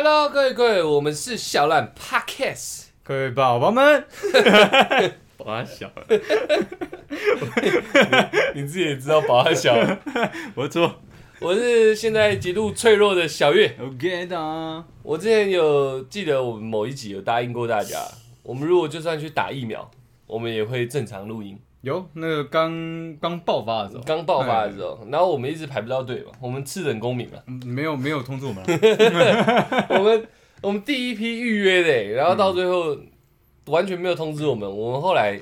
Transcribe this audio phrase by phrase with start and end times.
[0.00, 2.84] Hello，各位各位，我们是小懒 Podcast。
[3.02, 4.04] 各位宝宝们，
[5.38, 6.06] 我要小了，
[8.54, 9.74] 你自己也知道宝他小，
[10.54, 11.00] 我错
[11.40, 13.74] 我是现在极度脆弱的小月。
[13.82, 17.98] ，OK 的，我之前有记得我们某一集有答应过大家，
[18.44, 19.90] 我们如果就算去打疫苗，
[20.28, 21.58] 我们也会正常录音。
[21.88, 28.62] 有那个刚刚爆发的时候，刚爆发的时候，然后我们一直排不到队嘛，我们次等公民嘛，嗯没有没有通知我们。
[28.64, 30.26] 啊， 我们
[30.62, 32.96] 我们第一批预约的，然后到最后
[33.66, 34.70] 完全没有通知我们。
[34.70, 35.40] 我们后来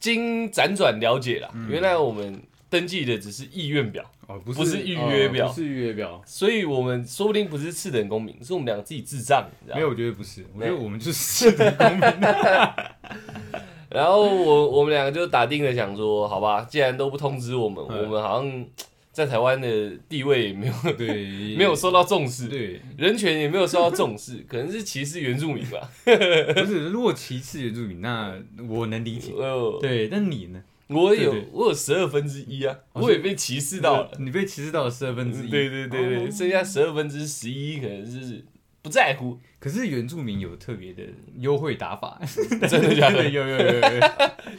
[0.00, 5.46] 经辗转了解啦，原来我们登记的只是意愿表，哦不不是预约表。
[5.46, 9.80] 哦不是预约表，所以我们说不定不是次等公民，是我们两个自己智障，你知道吗？
[9.80, 12.00] 没有，我觉得不是，我觉得我们就是次等公民，
[13.94, 18.02] 然后我我们两个就打定了想说，好吧，既然都不通知我们，嗯。
[18.02, 18.66] 我们好像
[19.12, 21.06] 在台湾的地位也没有对，
[21.56, 25.88] 没有受到重视，对，人权也没有受到重视， 可能是歧视原住民吧。
[26.04, 28.34] 不是，如果歧视原住民，那
[28.68, 30.60] 我能理解，呃，对，但你呢？
[30.88, 34.10] 我有我有十二分之一啊，哦我也被歧视到了。
[34.18, 36.30] 你被歧视到了十二分之一，对对对对，哦。
[36.30, 38.44] 剩下十二分之十一可能是
[38.84, 41.02] 不在乎，可是原住民有特别的
[41.38, 42.20] 优惠打法，
[42.68, 43.24] 真的假的？
[43.26, 44.00] 有有有有有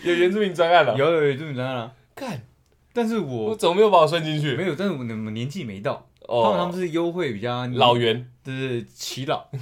[0.03, 2.41] 有原住民专案了，有有原住民专案了，看
[2.91, 4.55] 但是我我怎么没有把我算进去？
[4.55, 9.47] 没有，但是我们年纪没到，他们他们哦，是优惠比较老，员就是耆老，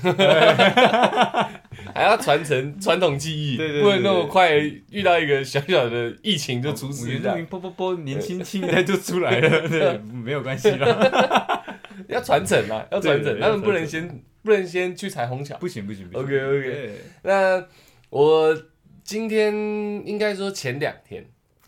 [1.94, 11.62] 还要传承传统技艺，不能那么快遇到一个小小的疫情就出事原住民，啵啵啵，年轻轻一代就出来了，对，没有关系啦，
[12.08, 15.58] 要传承啊，要传承，他们不能先不能先去彩虹桥。
[15.58, 17.66] 不行不行不行 OK，OK 那
[18.10, 18.64] 我
[19.04, 19.54] 今天
[20.06, 21.26] 应该说前两天，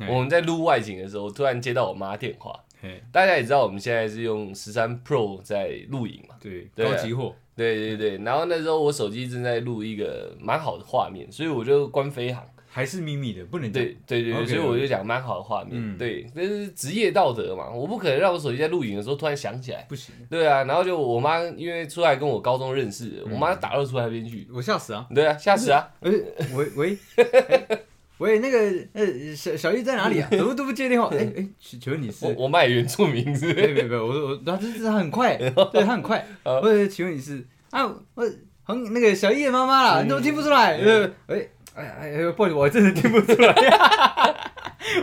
[0.08, 2.54] 我们在录外景的时候，突然接到我妈电话。
[2.82, 8.18] 嘿大家也知道，我们现在是用十三 Pro 在录影嘛，对，高级货，对对对。
[8.24, 12.44] 然后那时候我手机正在录一个蛮好的画面，所以我就关飞行。
[12.76, 15.70] 还是秘密的，不能讲对对对所以我就讲蛮好的画面。
[15.72, 19.86] 嗯对，这是职业道德嘛，我不可能让我手机在录影的时候突然响起来。
[19.88, 24.46] 不行，对啊，然后就我妈因为出来跟我高中认识，嗯我妈打到出来那边去。
[24.54, 25.08] 我吓死啊！
[25.16, 25.88] 对啊，吓死啊！
[26.02, 26.12] 呃，
[26.54, 27.80] 喂喂，哎
[28.18, 28.58] 喂，那个
[28.92, 30.28] 呃，小小玉在哪里啊？
[30.36, 31.08] 怎么都不接电话？
[31.16, 32.50] 哎哎，请请问你是我？
[32.50, 33.68] 我原住民是不是？
[33.68, 35.38] 没有没有没有，我我他这这他很快，
[35.72, 36.18] 对他很快。
[36.44, 37.86] 啊喂，请问你是啊？
[38.16, 38.30] 我
[38.64, 40.76] 很那个小叶的妈妈啦，你怎么听不出来？
[40.78, 43.54] 呃，喂，哎哎哎，不我真的听不出来。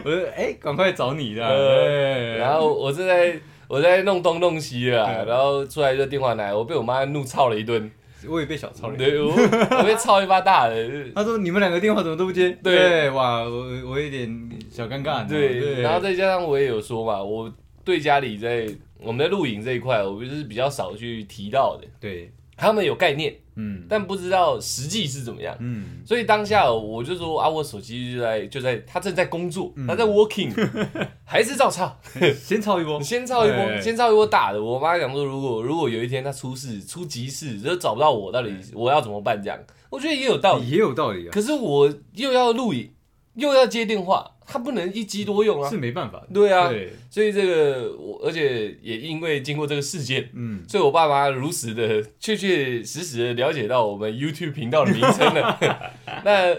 [0.04, 1.42] 我说哎，赶快找你的。
[2.38, 3.38] 然后我正在
[3.68, 7.90] 我在弄东弄西的啊，嗯然后出来就电话来，我被我妈怒操了一顿，
[8.28, 8.96] 我也被小操了。
[8.96, 10.74] 对我我被操一巴大的，
[11.14, 12.56] 他说你们两个电话怎么都不接？
[12.62, 15.28] 对哇，我我有点小尴尬。
[15.28, 17.52] 对，然后再加上我也有说嘛，我
[17.84, 18.66] 对家里在
[18.98, 25.56] 我们在录影这一块，我就是比较少去提到的，对，他们有概念，嗯但不知道实际是怎么样。
[25.60, 30.50] 嗯，所以当下我就说啊，我手机就在就在他正在工作，嗯他在 working，
[31.24, 31.98] 还是照抄。
[32.34, 33.00] 先抄一波。
[33.02, 34.62] 先抄一波，先抄一波大的。
[34.62, 39.42] 我妈讲说，如果如果有一天他出事、出急事，就找不到我，到底我要怎么办？
[39.42, 39.58] 这样，
[39.90, 40.70] 我觉得也有道理。
[40.70, 42.90] 也有道理啊，可是我又要录影，
[43.34, 45.76] 又要接电话，他不能一机多用啊是。
[45.76, 46.28] 没办法的。
[46.32, 55.58] 对啊，对，所以这个我，而且也因为经过这个事件，嗯，所以我爸妈如实的、确确实实的了解到我们 YouTube 频道的名称了。
[56.24, 56.54] 那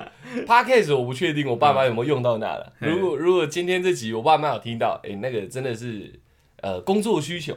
[0.45, 2.73] Podcast 我不确定我爸妈有没有用到那了。
[2.81, 6.19] 嗯如果如果今天这集我爸妈有听到，哎、那个真的是
[6.61, 7.55] 呃工作需求。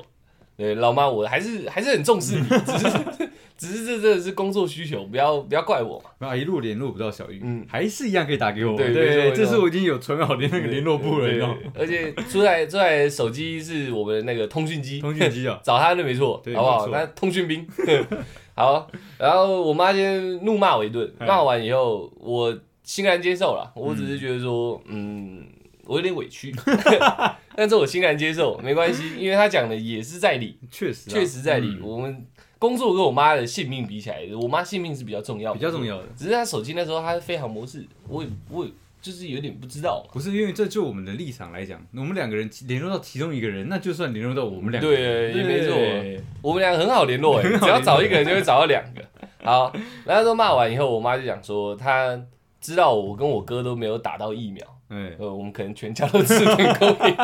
[0.56, 3.28] 对，老妈，我还是还是很重视你， 只是
[3.58, 6.10] 只是这真的是工作需求，不要不要怪我嘛。
[6.18, 8.76] 那一路联络不到小玉，嗯还是一样可以打给我。
[8.76, 11.56] 对没错没错这是我已经有存好的那个联络簿了，你知道吗？
[11.74, 16.86] 对而且出来出来手机是我们那个通讯机，通讯机啊， 找他就没错，对好不好？
[16.88, 17.66] 那通讯兵，
[18.54, 18.90] 好。
[19.18, 23.70] 然后我妈先怒骂我一顿，哎骂完以后，我欣然接受了。
[23.74, 25.44] 我只是觉得说，嗯，
[25.86, 26.54] 我有点委屈，
[27.56, 31.68] 但是我欣然接受，没关系，因为他讲的也是在理，确实啊确实在理。
[31.80, 32.26] 嗯我们
[32.58, 35.84] 工作跟我妈的性命比起来，我妈性命是比较重要的，比较重。
[35.84, 36.06] 要的。
[36.16, 38.70] 只是她手机那时候她是飞行模式，我也我也
[39.00, 40.10] 就是有点不知道嘛。
[40.12, 49.02] 不是因为这就我们的立场来讲，我们两个人联络到其中一个人，那就算联络到我们两个人，对也没错我们两个很好联络哎，只要找一个人就会找到两个。
[49.44, 49.72] 好，
[50.04, 52.18] 然后都骂完以后，我妈就讲说，她
[52.60, 57.16] 知道我跟我哥都没有打到疫苗，哎，呃，我们可能全家都吃点公民，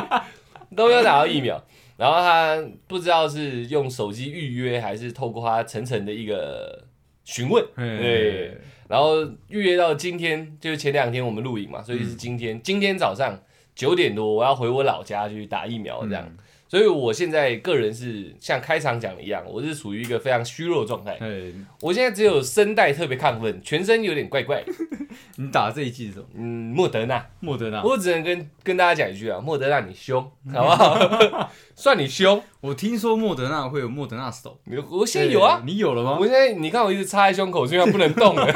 [0.77, 1.63] 都没有打到疫苗。
[1.97, 6.85] 然后他不知道是用手机预约，还是透过他层层的一个
[7.25, 7.99] 询问，哎。
[7.99, 13.39] 对，然后预约到今天，就是前两天我们录影嘛，所以是今天，今天早上
[13.75, 16.25] 九点多我要回我老家去打疫苗，这样。
[16.29, 16.39] 嗯
[16.73, 21.19] 所以我现在个人是像开场讲的一样，我是处于一个非常虚弱的状态。
[21.21, 21.53] 哎，
[21.83, 24.65] 我现在只有声带特别亢奋，全身有点怪怪。
[25.37, 26.25] 你打这一季是什么？
[26.35, 27.83] 嗯，莫德纳，莫德纳。
[27.83, 31.53] 我只能跟跟大家讲一句啊，莫德纳你凶， 好不好？
[31.77, 32.43] 算你凶。
[32.63, 36.25] 我听说莫德纳会有莫德纳手，你我现在有啊，你有了吗我？
[36.27, 38.51] 现在你看我一直插在胸口，所以它不能动了。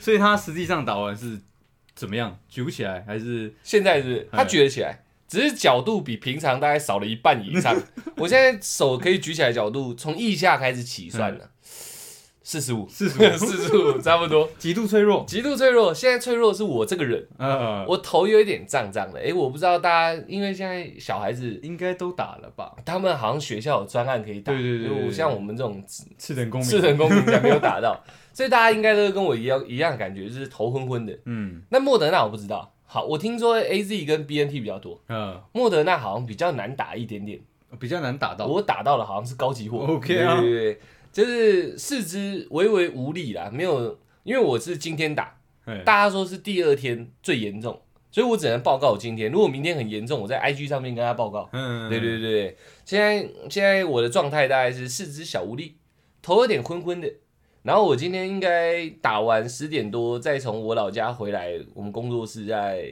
[0.00, 1.38] 所以他实际上打完是
[1.94, 2.36] 怎么样？
[2.48, 3.54] 举不起来还是？
[3.62, 7.80] 现在是它举得起来，只是角度比平常大概少了一半以上。
[8.18, 11.50] 我现在手可以举起来角度，从腋下开始起算了，
[12.42, 14.50] 四十五，四十五 四十五，差不多。
[14.58, 15.24] 极度脆弱。
[15.28, 19.20] 极度脆弱，现在脆弱的是我这个人，呃，我头有一点胀胀的。
[19.20, 22.74] 诶，我不知道大家，因为现在小孩子应该都打了吧？
[22.84, 26.68] 他们好像学校有专案可以打，对对对像我们这种次等公民。
[26.68, 28.02] 赤人公民才没有打到，
[28.34, 31.16] 所以大家应该都跟我一样一样的感觉，就是头昏昏的。
[31.26, 37.38] 嗯那莫德纳我不知道，好，我听说 A Z 跟 B N T 比较多，嗯，莫德纳好像比较难打一点点。
[37.78, 38.46] 比较难打到。
[38.46, 40.80] 我打到了好像是高级货 OK 啊对对对，
[41.12, 49.30] 就是四肢微微无力啦，没有，因为我是今天打，哎大家说是第二天最严重，所以我只能报告我今天。
[49.30, 51.48] 如果明天很严重，我在 IG 上面跟他报告。
[51.52, 55.76] 嗯，对对对对，现在现在我的状态大概是四肢小无力，
[56.20, 57.08] 头有点昏昏的。
[57.62, 62.90] 然后我今天应该打完十点多，再从我老家回来，我们工作室在，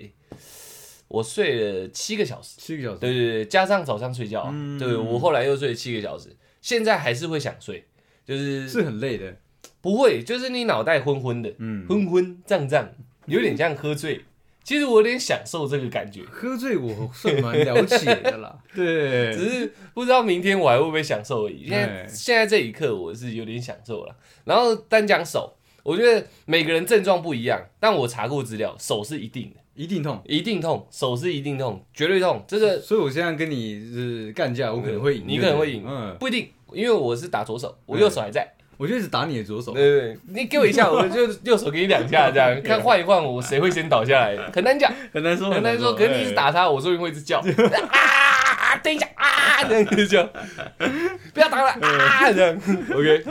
[1.09, 2.57] 我睡了七个小时。
[2.59, 3.01] 七个小时。
[3.01, 7.85] 对对对，加上早上睡觉，嗯对我后来又睡了七个小时，现在还是会想睡，
[8.25, 9.37] 就是是很累的。
[9.81, 12.91] 不会，就是你脑袋昏昏的，嗯，昏昏胀胀，
[13.27, 14.25] 有点像喝醉。
[14.69, 18.55] 其实我有点享受这个感觉，喝醉我算蛮了解的啦。
[18.77, 21.67] 对，只是不知道明天我还会不会享受而已。
[21.67, 24.15] 现在哎现在这一刻我是有点享受了。
[24.45, 30.21] 然后单讲手，我觉得每个人症状不一样，但我查过资料，手是一定的，一定痛。
[30.27, 32.45] 一定痛，手是一定痛，绝对痛。
[32.47, 35.25] 这个所以我现在跟你是干架，我可能会赢。
[35.27, 38.47] 你可能会赢嗯，不一定，因为我是打左手，我右手还在。
[38.79, 39.73] 我就一直打你的左手。
[39.73, 44.37] 对对对，你给我一下，我就 右手给你两下，这样看换一换，我谁会先倒下来？
[44.55, 45.93] 很难讲，很难说，很难说。
[45.95, 47.41] 可是你一直打他，我说不定会一直叫
[47.91, 50.23] 啊，等一下啊，这样子叫，
[51.35, 52.57] 不要打了啊，这样。
[52.95, 53.25] OK，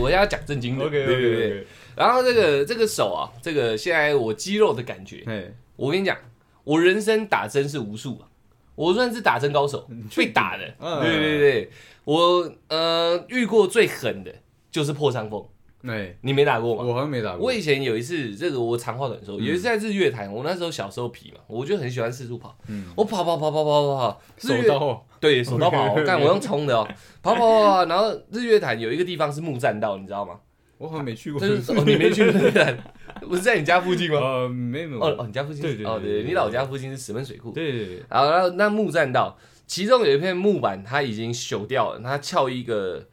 [0.00, 0.84] 我要讲正经的。
[0.84, 1.46] OK 对对对。
[1.46, 1.66] OK。
[1.96, 5.44] 然后这个这个手啊，这个现在我肌肉的感觉，哎，
[5.76, 6.16] 我跟你讲，
[6.64, 8.28] 我人生打针是无数啊，
[8.74, 10.64] 我算是打针高手，被打的。
[10.78, 11.70] 嗯对对对，
[12.04, 14.32] 我呃遇过最狠的
[14.70, 15.46] 就是破伤风，
[15.82, 16.84] 对，你没打过吗？
[16.84, 17.46] 我好像没打过。
[17.46, 25.06] 我以前有一次，这个我长话短说，有一次在日月潭，我那时候小时候皮嘛，我就很喜欢四处跑，嗯我跑跑跑跑跑跑跑，手日月刀。
[25.20, 26.88] 对手刀跑 干我用冲的哦，
[27.22, 30.38] 跑跑跑跑，然后日月潭有一个地方是木栈道，你知道吗？
[30.78, 31.38] 我好像没去过。
[31.38, 32.78] 就是哦，你没去日月潭，
[33.28, 34.18] 不是在你家附近吗？
[34.18, 34.98] 呃，没有。
[34.98, 38.02] 哦哦，你家附近对对对哦，对，你老家附近是石门水库，对对对。
[38.08, 43.06] 然后那木栈道，其中有一片木板，它已经朽掉了，它翘一个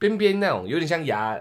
[0.00, 1.38] 边边那种，有点像牙，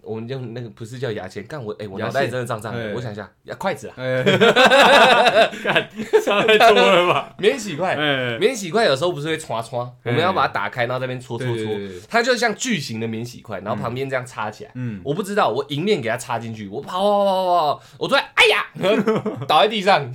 [0.00, 2.92] 我们用那个不是叫牙签，干我哎、我脑袋真的胀胀的，哎。
[2.94, 4.22] 我想一下，牙筷子啊，哎，
[5.62, 5.88] 干，
[6.24, 7.34] 差太多了吧？
[7.38, 14.70] 免洗筷，哎，免洗筷有时候不是会刷刷，我们哎要把它打开，然后在那边搓搓搓对对对对，它就像巨型的免洗筷，然后旁边这样插起来。
[14.74, 20.12] 嗯，我不知道，我迎面给它插进去，我跑跑跑跑跑，我突然哎呀，然后倒在地上，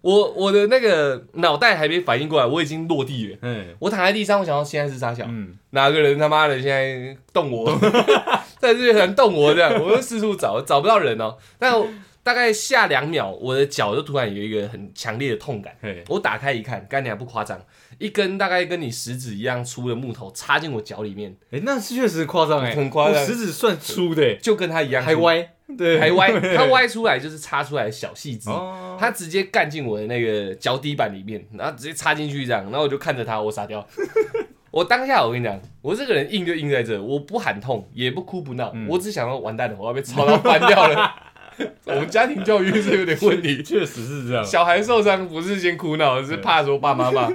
[0.00, 3.38] 我我的那个脑袋还没反应过来，我已经落地了。
[3.42, 7.76] 嗯，我躺在地上，我想到现在是傻小，嗯，哪个人他妈的现在动我，
[8.58, 11.36] 在这边动我这样，我就四处找，找不到人哦。
[11.58, 11.74] 但
[12.22, 15.74] 大概下两秒，我的脚就突然有一个很强烈的痛感。
[15.80, 17.58] 嘿，我打开一看，干你还不夸张，
[17.98, 23.20] 一根大概跟你食指一样粗的木头插进我脚里面，哎，那是确实夸张哎，很夸张。
[23.20, 28.48] 我食指算粗的，就跟它一样还，歪，对，还歪， 它歪出来就是插出来的小细枝。
[28.48, 33.86] 哦，它直接干进我的那个脚底板里面，然后直接插进去这样，然后我就看着它，我傻掉。
[34.70, 41.14] 我当下我跟你讲，我这个人硬就硬在这，我不喊痛，也不哭不闹，嗯我只想要完蛋了，我要被吵到翻掉了。
[41.86, 47.28] 我们家庭教育是有点问题，确实是这样，小孩受伤不是先哭闹，是怕说爸妈骂。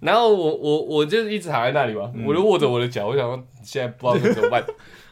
[0.00, 4.62] 然后我我我就一直躺在那里嘛，嗯我就握着我的脚，我想说现在不知道怎么办。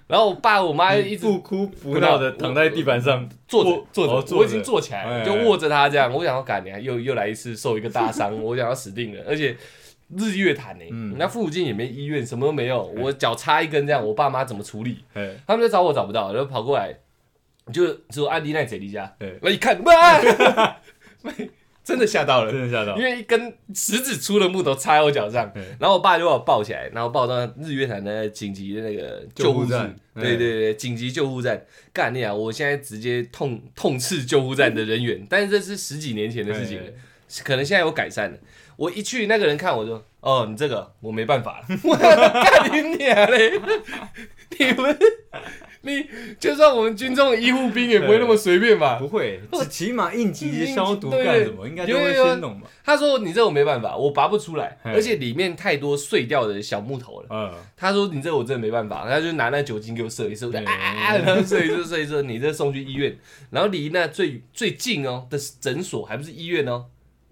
[0.06, 6.12] 然后我爸我妈一直不哭不闹的躺在地板上，坐着坐着，我已经坐起来了，哎就握着他这样。
[6.12, 9.24] 我想要赶你，又又来一次受一个大伤， 我想要死定了。
[9.26, 9.56] 而且
[10.14, 14.98] 日月潭呢、嗯那附近也没医院，什么都没有，我脚插一根这样，我爸妈怎么处理？
[15.14, 16.94] 哎，他们就找我找不到，然后跑过来，
[17.72, 20.20] 就说安迪奈姐离家哎，我一看，哇，
[21.84, 22.50] 真的吓到了。
[22.50, 31.64] 真的吓到因，为一根食指粗的木头插在我脚上，然后我爸就把我抱起来，然后抱到日月潭的紧急的那个救护站对对对，紧急救护站。
[31.92, 32.34] 干你啊！
[32.34, 36.90] 我现在直接痛痛斥救护站的人员，但是这是十几年前的事情了，
[37.44, 38.38] 可能现在有改善了。
[38.76, 43.52] 我一去，那个人看我说：“哦，你这个我没办法了，我 干你娘嘞！
[44.58, 44.98] 你们，
[45.84, 46.06] 你
[46.40, 48.98] 就算我们军中的医护兵也不会那么随便吧？
[48.98, 52.68] 不会，只起码应急消毒对干什么，应该都会先弄吧。
[52.84, 57.26] 他说你这个我没办法，我拔不出来，而且里面太多碎掉的小木头了。
[57.30, 63.16] 嗯，他说你这个我真的没办法，他就拿那酒精给我射一射，我就啊，然后射一射射一射，你这送去医院，
[63.50, 66.86] 然后离那最最近哦的诊所还不是医院哦，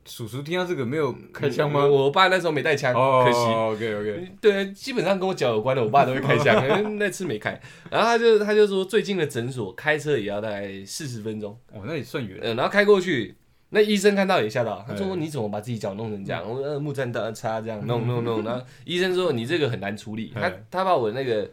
[0.04, 1.84] 叔叔听到这个没有开枪吗？
[1.84, 3.38] 我我爸那时候没带枪，哦，可惜。
[3.38, 7.50] OK OK，对，基本上跟我脚有关的，我爸都会开枪，那次没开。
[7.88, 12.38] 然后他就他就说，最近的诊所开车也要大概四十分钟，哦，那也算远。
[12.42, 13.36] 嗯，然后开过去，
[13.68, 16.42] 那医生看到也吓到，他说哎你怎么把自己脚弄成这样？
[16.48, 21.48] 我呃木栈道插这样弄弄弄，然后医生说你这个很难处理，他哎他把我那个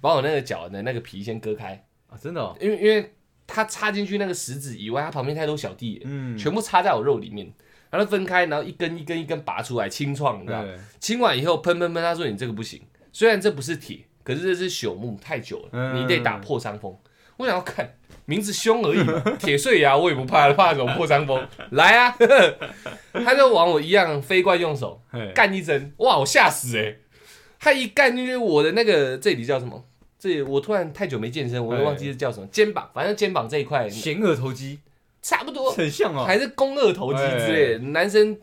[0.00, 3.12] 把我那个脚的那个皮先割开，啊，真的哦，因为因为
[3.46, 7.52] 他插进去那个食指以外，他旁边太多小弟，嗯，全部插在我肉里面。
[7.92, 10.62] 然后分开，然后一根一根一根拔出来清创，你知道？
[10.62, 12.80] 对清完以后喷喷喷，他说你这个不行，
[13.12, 16.96] 虽然这不是铁，可是这是朽木，太久了，嗯你得打破伤风。
[17.36, 17.94] 我想要看
[18.24, 21.46] 名字凶而已嘛， 铁碎牙我也不怕，怕什么破伤风？
[21.72, 22.16] 来啊！
[23.12, 26.96] 他就往我一样飞快用手嘿干一针，哇，我吓死哎、
[27.58, 29.84] 他一干进去，我的那个这里叫什么？
[30.18, 34.78] 这里我突然太久没健身，我都忘记是叫什么，肩膀，反正肩膀这一块前额头肌，
[35.22, 36.24] 差不多， 很像哦。
[36.26, 38.36] 还是肱二头肌之类的，男生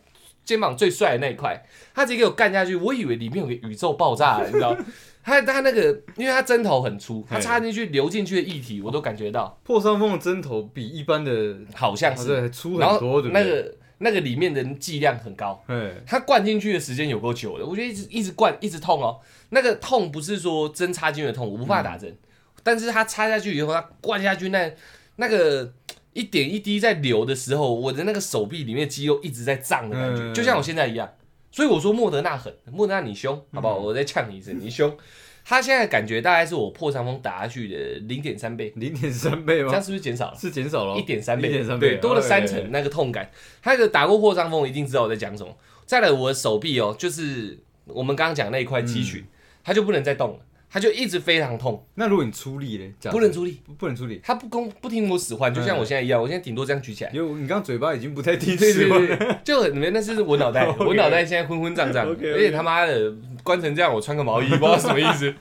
[0.43, 1.61] 肩膀最帅的那一块，
[1.93, 4.75] 他直接给我干下去，我以为里面有个宇宙爆炸，你知道？
[5.21, 5.83] 他他那个，
[6.15, 13.43] 因为他针头很粗，他插进去流进去的液体，我都感觉到，破伤风的针头比一般的好像是，粗很多，对不对？
[13.43, 19.19] 那个那个里面的剂量很高，哎，他灌进去的时间有够久的，我觉得一直一直灌，一直痛哦。
[19.49, 22.17] 那个痛不是说针插进去的痛，我不怕打针，
[22.63, 24.71] 但是他插下去以后，他灌下去那
[25.17, 25.71] 那个
[26.13, 31.09] 一点一滴在流的时候，我的那个手臂里面肌肉一直在胀的感觉，嗯就像我现在一样。
[31.51, 33.77] 所以我说莫德纳狠，莫德纳你凶，好不好？
[33.77, 34.95] 我再呛你一次，你凶。
[35.43, 39.83] 他现在感觉大概是我破伤风打下去的零点三倍，零点三倍吗这样？
[39.83, 40.37] 是不是减少了？
[40.37, 43.31] 是减少了一点三倍，1.3倍对，多了三哎成那个痛感。
[43.63, 45.57] 他那个打过破伤风，一定知道我在讲什么。
[45.87, 49.25] 再来，我的手臂哦，就是我们刚刚讲那一块肌群，
[49.63, 50.39] 它就不能再动了，
[50.71, 57.11] 它就一直非常痛，那如果你出力嘞，不能出力，不不能出力，他不公不听我使唤，就像我现在一样，我现在顶多这样举起来。
[57.11, 63.11] 因为你刚刚嘴巴已经不太听对使唤就很那是我脑袋，我脑袋 现在昏昏胀胀，而且他妈的
[63.41, 65.33] 关成这样，我穿个毛衣， 不知道什么意思。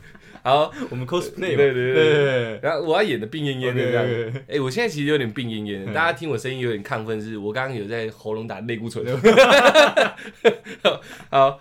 [0.49, 4.07] 好，我们 cosplay 嘛对对对然后我要演的病恹恹的这样。
[4.49, 9.05] 哎、我现在其实有点病恹恹的，嗯大家听我声音有点亢奋，是我刚刚有在喉咙打类固醇。
[11.29, 11.61] 好，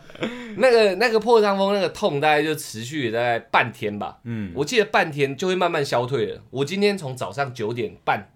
[0.56, 6.41] 那个那个破伤风那个痛大概就持续了大概半天吧，嗯，我记得半天就会慢慢消退了。
[6.50, 8.29] 我今天从早上九点半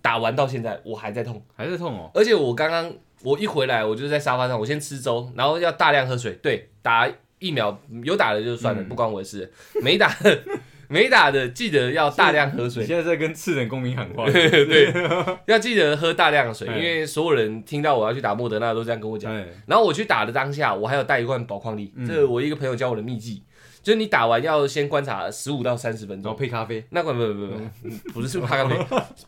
[0.00, 2.12] 打完到现在，我还在痛，还在痛哦。
[2.14, 6.38] 而且我刚刚我一回来，我就在沙发上，我先吃粥，然后要大量喝水。
[6.40, 8.88] 对，打疫苗有打的就算了，嗯。
[8.88, 9.46] 不关我的事；
[9.82, 10.38] 没打的
[10.88, 12.82] 没打的记得要大量喝水。
[12.82, 12.86] 你。
[12.86, 14.92] 现在在跟次等公民喊话， 对，
[15.46, 16.76] 要记得喝大量的水，哎。
[16.78, 19.34] 因为所有人听到我要去打莫德纳都这样跟我讲。
[19.34, 22.06] 哎，然后我去打的当下，我还有带一罐宝矿力，嗯。
[22.06, 23.42] 这个我一个朋友教我的秘技，
[23.82, 26.36] 就是你打完要先观察十五到三十分然后钟。
[26.38, 27.46] 配咖啡，那罐不不不
[28.12, 28.78] 不，不是配咖啡，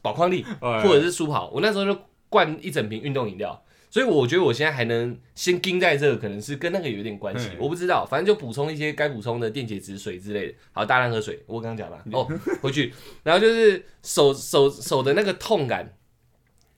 [0.01, 0.81] 宝矿力哎。
[0.83, 3.61] 或者是舒跑，我那时候就灌一整瓶运动饮料。
[3.91, 10.55] 所以我觉得我现在还能先盯在这个，可能是跟那个有点关系嗯，我不知道，反正就补充一些该补充的电解质、水之类的。
[10.73, 12.29] 好，大量喝水，我刚刚讲了哦，
[12.61, 12.93] 回去，
[13.23, 15.95] 然后就是手手手的那个痛感，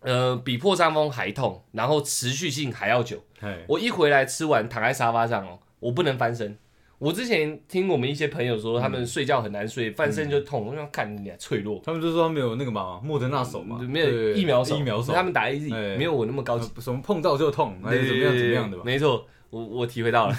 [0.01, 3.25] 呃，比破伤风还痛，然后持续性还要久。
[3.41, 6.57] 哎，我一回来吃完躺在沙发上哦，我不能翻身。
[7.01, 11.81] 我之前听我们一些朋友说，他们睡觉很难睡，翻身就痛，我想看你俩脆弱。
[11.83, 15.97] 他们就说他们有那个嘛，莫德纳手嘛，没有对疫苗手，疫苗手，他们打 A Z 哎。
[15.97, 18.83] 没有我那么高级，呃什么碰到就痛，还是怎么样怎么样的吧？
[18.85, 20.37] 没错，我我体会到了。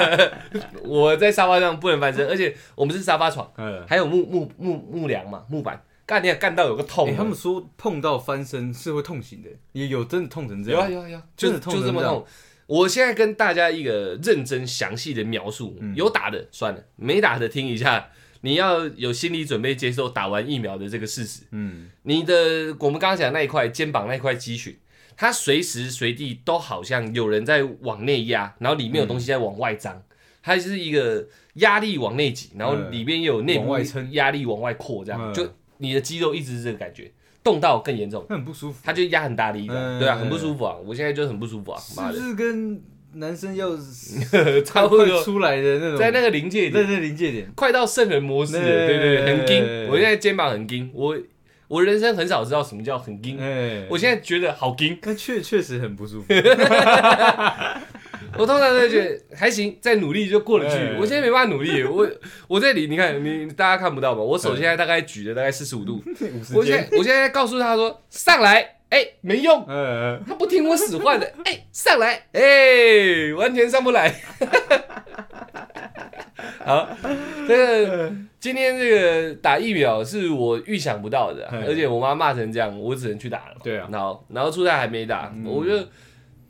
[0.82, 7.14] 我在沙发上不能翻身，而且我们是沙发床，哎，还有木木木木梁嘛，木板，干你也干到有个痛。
[7.14, 11.96] 他们说碰到翻身是会痛醒的，也有真的痛成这样，有啊有啊有真的痛成这样。
[11.96, 12.26] 就这么痛。
[12.72, 18.08] 我现在跟大家一个认真详细的描述，嗯有打的算了，没打的听一下。
[18.44, 21.42] 你要有心理准备接受打完疫苗的这个事实。
[21.50, 24.76] 嗯，你的我们刚刚讲的那一块肩膀那一块肌群，
[25.16, 30.02] 它随时随地都好像有人在往内压，然后里面有东西在往外张，
[30.42, 37.12] 它是一个压力往内挤，然后嗯里面又有内外撑压力往外扩，这样嗯就你的肌肉一直是这个感觉，
[37.44, 39.82] 动到更严重，那很不舒服，他就压很大力，这样。
[39.82, 39.98] 嗯。
[39.98, 42.80] 对啊，很不舒服啊，我现在就很不舒服啊，妈的，是不是跟
[43.14, 43.70] 男生要
[44.64, 45.22] 差不多。
[45.22, 46.72] 出来的那种，在那个临界点。
[46.72, 51.18] 在点，那临界点，快到圣人模式了，对对对对，很对硬，我现在肩膀很硬，我
[51.68, 54.98] 我人生很少知道什么叫很硬，哎，我现在觉得好硬。
[55.02, 56.26] 那确确实很不舒服，
[58.42, 60.96] 我我通常都会觉得还行，再努力就过得去哎。
[60.98, 62.08] 我现在没办法努力， 我
[62.48, 64.20] 我这里你看你大家看不到吧？
[64.20, 66.02] 我手现在大概举了大概四十五度，
[66.54, 74.12] 我现在我现在告诉他说上来，哎、没用，呃，他不听我使唤的， 哎、上来，哎、完全上不来。
[76.64, 76.88] 好，
[77.46, 77.56] 这
[77.86, 83.56] 个今天这个打疫苗是我预想不到的而且我妈骂成这样，我只能去打了。
[83.62, 85.72] 对啊然后然后出差还没打，嗯我就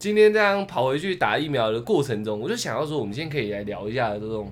[0.02, 4.50] 今天这样跑回去打疫苗的过程中，我就想要说，我们今天可以来聊一下这种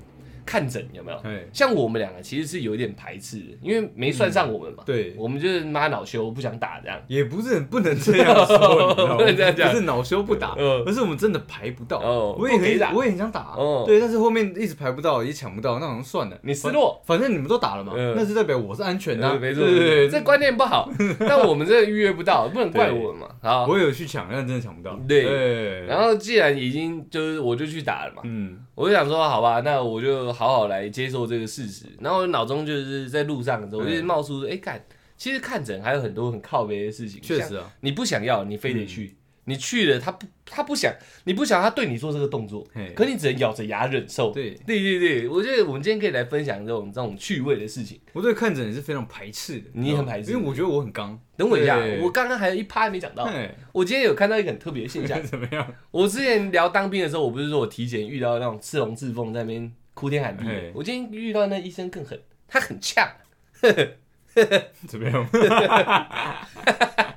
[0.51, 1.19] 看诊有没有？
[1.19, 4.83] 哎，像我们两个其实是有一点排斥的，因为没算上我们嘛。
[4.85, 7.01] 对，我们就是妈恼羞，不想打这样。
[7.07, 9.55] 也不是不能这样说，不能这样。
[9.55, 9.71] 讲。
[9.71, 10.83] 不是恼羞不打，嗯。
[10.85, 11.99] 而是我们真的排不到。
[11.99, 12.89] 哦我也可以打。
[12.89, 13.55] 很，我也很想打。
[13.57, 16.37] 哦，对，但是后面一直排不到，也抢不到，那好像算了。
[16.43, 17.01] 你失落。
[17.07, 18.15] 反，正你们都打了嘛，嗯。
[18.17, 20.91] 那是代表我是安全的没错，对对这，观念不好，
[21.21, 23.29] 但我们真的预约不到，不能怪我们嘛。
[23.41, 24.99] 好，我有去抢，但真的抢不到。
[25.07, 25.87] 对对。
[25.87, 31.85] 然后既然已经就是我就去打了嘛，嗯，我就想说好吧，那我就好好来接受这个事实。
[32.01, 34.83] 然后我脑中就是在路上的时候，嗯我就冒出哎看，
[35.19, 39.15] 其实看诊还有很多很靠边的事情，确实啊，你不想要，你非得去，
[39.51, 42.65] 你去了他不他不想，你不想他对你做这个动作，
[42.95, 44.31] 可你只能咬着牙忍受。
[44.31, 48.01] 对对对对，我觉得我们今天可以来分享这种这种趣味的事情。
[48.13, 49.67] 我对看诊也是非常排斥的。
[49.73, 51.21] 你很排斥因为我觉得我很刚。
[51.37, 53.29] 等我一下，我刚刚还有一趴还没讲到。
[53.73, 55.75] 我今天有看到一个很特别的现象， 怎么样？
[55.91, 63.09] 我之前聊当兵的时候，我不是说我体检遇到那种赤龙赤凤在那边哭天喊地，我今天遇到那医生更狠，他很呛，
[64.87, 65.27] 怎么样？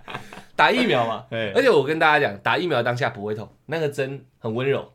[0.56, 4.94] 打疫苗嘛， 哎而且我跟大家讲，打疫苗当下不会痛，那个针很温柔，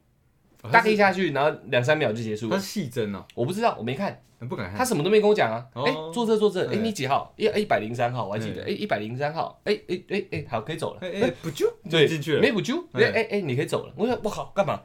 [0.70, 2.66] 大一下去，然后两三秒就结束了它是。
[2.66, 4.78] 细针哦，我不知道，我没看，不敢看。
[4.78, 5.66] 他什么都没跟我讲啊。
[5.74, 7.32] 哦哎，坐这坐这，哎，哎你几号？
[7.36, 8.62] 一一百零三号，我还记得。
[8.62, 11.00] 嗯哎，一百零三号，哎哎哎哎，好，可以走了。
[11.02, 12.76] 哎哎，不就对，进去了没补救。
[12.92, 13.92] 哎哎哎哎，你可以走了。
[13.96, 14.80] 我说我靠，干嘛？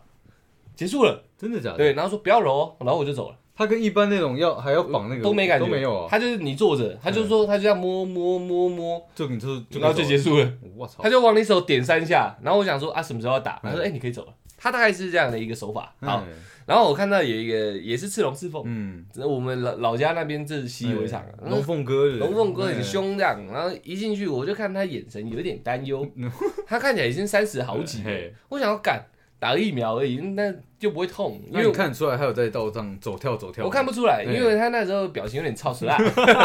[0.75, 1.23] 结束了。
[1.37, 1.77] 真的假的？
[1.77, 3.37] 对，然后说不要揉哦，然后我就走了。
[3.55, 9.47] 它跟一般那种要还要绑那个都没感觉，都没有啊，他就是你坐着，他就说他就这样摸摸摸摸，就你就
[9.79, 10.53] 然后就结束了。
[10.75, 11.03] 我操。
[11.03, 11.09] 他！
[11.09, 13.59] 就往你手点三下，然后我想说啊什么时候要打？
[13.61, 14.33] 他说嗯哎你可以走了。
[14.57, 15.93] 他大概是这样的一个手法。
[16.01, 16.33] 好，嗯
[16.65, 21.27] 然后我看到有一个也是赤龙赤凤，嗯，我们老老家那边这是习以为常啊。
[21.45, 26.07] 龙凤哥，龙凤哥很哎，凶这样，然后一进去我就看他眼神有点担忧，
[26.65, 28.09] 他看起来已经三十好几了。
[28.47, 29.03] 我想要干
[29.43, 35.97] 打个疫苗而已，那就不会痛，因因为为你看得出来他有在道上走跳走跳，我看不出来，因为他那时候表情有点超时啦。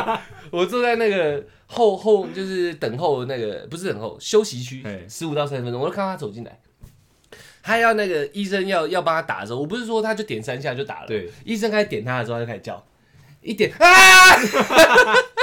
[0.51, 6.59] 我坐在那个后后就是等候那个不是等候休息区，十五到三十分钟，我就看到他走进来。
[7.63, 12.85] 他要那个医生要要帮他打的时候，我不是说他就点三下就打了，对，医生开始点他的时候，他就开始叫，
[13.43, 13.87] 一点啊，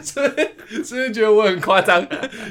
[0.82, 2.06] 是不是觉得我很夸张？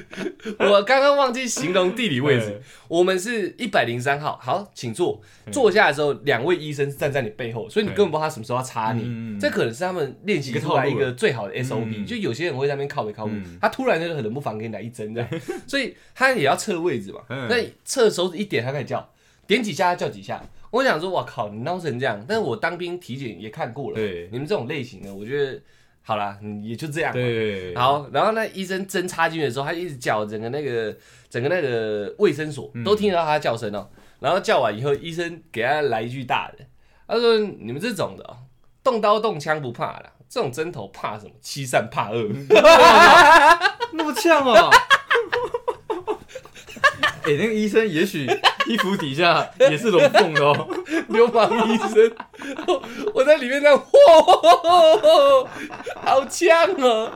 [0.59, 5.21] 我刚刚忘记形容地理位置，我们是一百零三号，好，请坐。
[5.51, 9.03] 坐下的时候，两位医生站在你背后，所以你根本不知道他什么时候要插你。
[9.05, 11.85] 嗯这可能是他们练习出来一一个最好的 SOP。
[11.85, 13.27] 嗯就有些人会在那边靠北靠
[13.59, 15.29] 他突然就很冷不防给你来一针这样，
[15.65, 17.21] 所以他也要测位置嘛。
[17.29, 19.09] 嗯那测手指一点，他开始叫，
[19.47, 20.41] 点几下他叫几下。
[20.69, 22.23] 我想说，我靠，你闹成这样！
[22.25, 23.97] 但是我当兵体检也看过了，
[24.31, 25.59] 你们这种类型的，我觉得
[26.03, 27.73] 好啦，嗯也就这样对。
[27.73, 30.95] 对，好，然后那医生针插进去的时候，他一直叫，整个那个
[31.29, 33.89] 整个那个卫生所嗯都听得到他的叫声哦。
[34.19, 36.65] 然后叫完以后，医生给他来一句大的，
[37.07, 38.37] 他说：“你们这种的、哦，
[38.83, 41.31] 动刀动枪不怕啦，这种针头怕什么？
[41.41, 42.29] 欺善怕恶。
[43.93, 44.69] 那么呛啊！
[47.23, 48.27] 哎，那个医生也许
[48.67, 50.67] 衣服底下也是龙凤的哦，
[51.09, 52.11] 流氓医生，
[53.13, 55.47] 我在里面这样，嚯，
[55.95, 57.11] 好呛哦！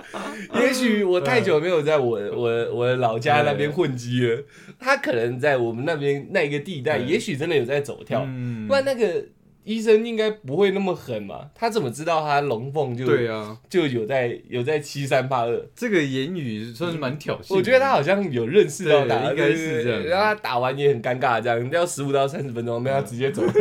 [0.60, 4.44] 也许我太久没有在我我我的老家那边混迹了，
[4.80, 8.68] 他可能在我们那边那一个地带，嗯也许真的有在走跳，嗯。
[8.68, 9.24] 不然那个
[9.66, 11.50] 医生应该不会那么狠嘛？
[11.56, 15.66] 他怎么知道他龙凤就对啊，就有在有在欺三怕二？
[15.76, 17.56] 这个言语算是蛮挑衅的。
[17.56, 23.42] 我觉得他好像有认识到打，对应该是这样对然后他打完也很尴尬，这样要十五到三十分钟，没有他直接走。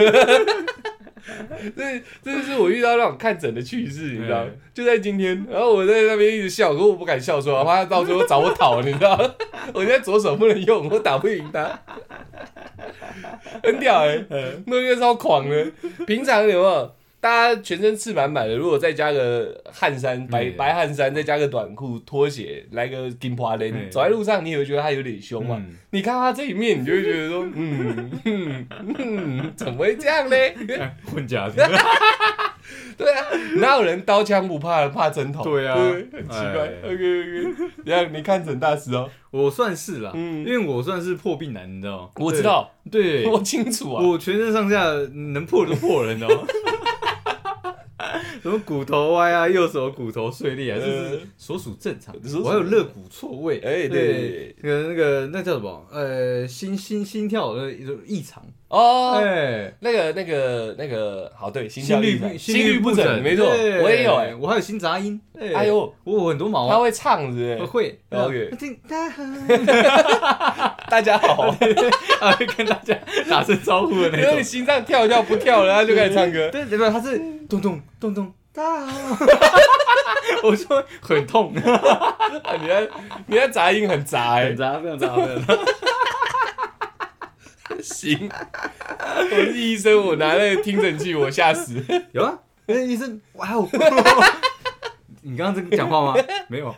[1.77, 4.51] 这这就是我遇到那种看诊的趣事，你知道吗？
[4.75, 9.35] 就在今天，然后我在那边一直笑，可我不敢笑出来，我怕他到时候找我讨，你知道吗？
[9.73, 11.81] 我现在左手不能用，我打不赢他，
[13.63, 15.67] 很屌哎、欸，那个超狂的。
[16.07, 16.95] 平常有没有？
[17.25, 25.57] 大家全身刺满满的，如果再加个汗衫，白嗯白汗衫，再加个短裤、拖鞋，来个金花链，嗯走在路上，你也会觉得他有点凶嘛。
[25.59, 28.67] 嗯你看他这一面，你就会觉得说， 嗯嗯
[28.99, 30.37] 嗯，怎么会这样呢？
[31.11, 31.57] 混家子，
[32.99, 33.25] 对啊，
[33.57, 35.45] 哪有人刀枪不怕怕针头？
[35.45, 36.67] 对啊很奇怪。
[36.67, 37.47] 哎 OK
[37.87, 42.09] OK，你看诊大师哦，我算是啦，嗯因为我算是破病男，你知道吗？
[42.17, 44.05] 我知道，对，对我清楚啊。
[44.05, 44.85] 我全身上下
[45.33, 46.43] 能破就破了，你知道吗？
[48.43, 52.15] 什么骨头歪啊，右手骨头碎裂啊，这是所属正常。
[52.43, 55.87] 我还有肋骨错位，哎对对那个那个那叫什么？
[55.93, 57.71] 呃，心心心跳呃
[58.07, 63.47] 异常，哦，哎，那个那个那个，好对，心率不心率不整，没错，
[63.83, 64.35] 我也有哎。
[64.35, 67.65] 我还有心杂音，哎呦，我有很多毛啊，他会唱是不是？
[67.67, 68.51] 会 OK
[70.91, 71.55] 大家好，
[72.21, 72.99] 啊，会跟大家
[73.29, 74.43] 打声招呼的那种因为你。
[74.43, 76.49] 心脏跳一跳不跳了，他就开始唱歌。
[76.51, 79.17] 对对对，他是咚咚咚咚，大家好，
[80.43, 82.17] 我说很痛，啊
[82.61, 82.91] 你的，
[83.27, 84.57] 你的杂音很杂哎很。
[84.57, 85.55] 杂，非常杂，非常杂。
[87.83, 88.31] 行，
[89.31, 91.83] 我是医生，我拿那个听诊器，我吓死。
[92.13, 93.69] 有啊，那医生，哇哦！
[95.23, 96.23] 你刚刚在讲话吗？
[96.49, 96.75] 没有。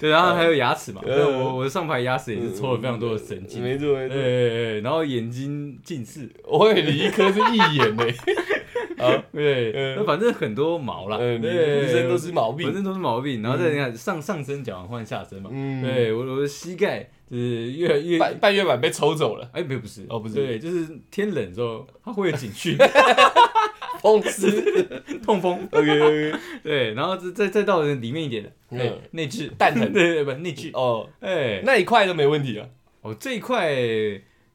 [0.00, 3.62] 对，然后还有牙齿嘛，我我的上排牙齿也是抽了非常多的神经。
[3.62, 8.04] 没错没错，对，然后眼睛近视，我以为你一颗是一眼呢。
[8.98, 12.66] 啊，对，嗯那反正很多毛啦，对，浑身都是毛病。
[12.66, 20.06] 浑身都是毛病，然后再你看上上身讲完换下身嘛，嗯对我我的膝盖就是越来越半半月板被抽走了，哎，没有不是。
[20.08, 20.34] 哦不是。
[20.34, 22.76] 对，就是天冷之后它会有警讯，
[24.00, 24.86] 风湿。
[25.24, 28.78] 痛风，OK OK， 对，然后再再再到里面一点的，嗯。
[28.78, 29.92] 哎，内痔，蛋疼。
[29.92, 32.66] 对对不内痔，哦，哎，那一块都没问题啊。
[33.02, 33.74] 哦这一块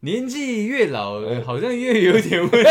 [0.02, 1.44] 年纪越老，嗯。
[1.44, 2.70] 好像越有点问题。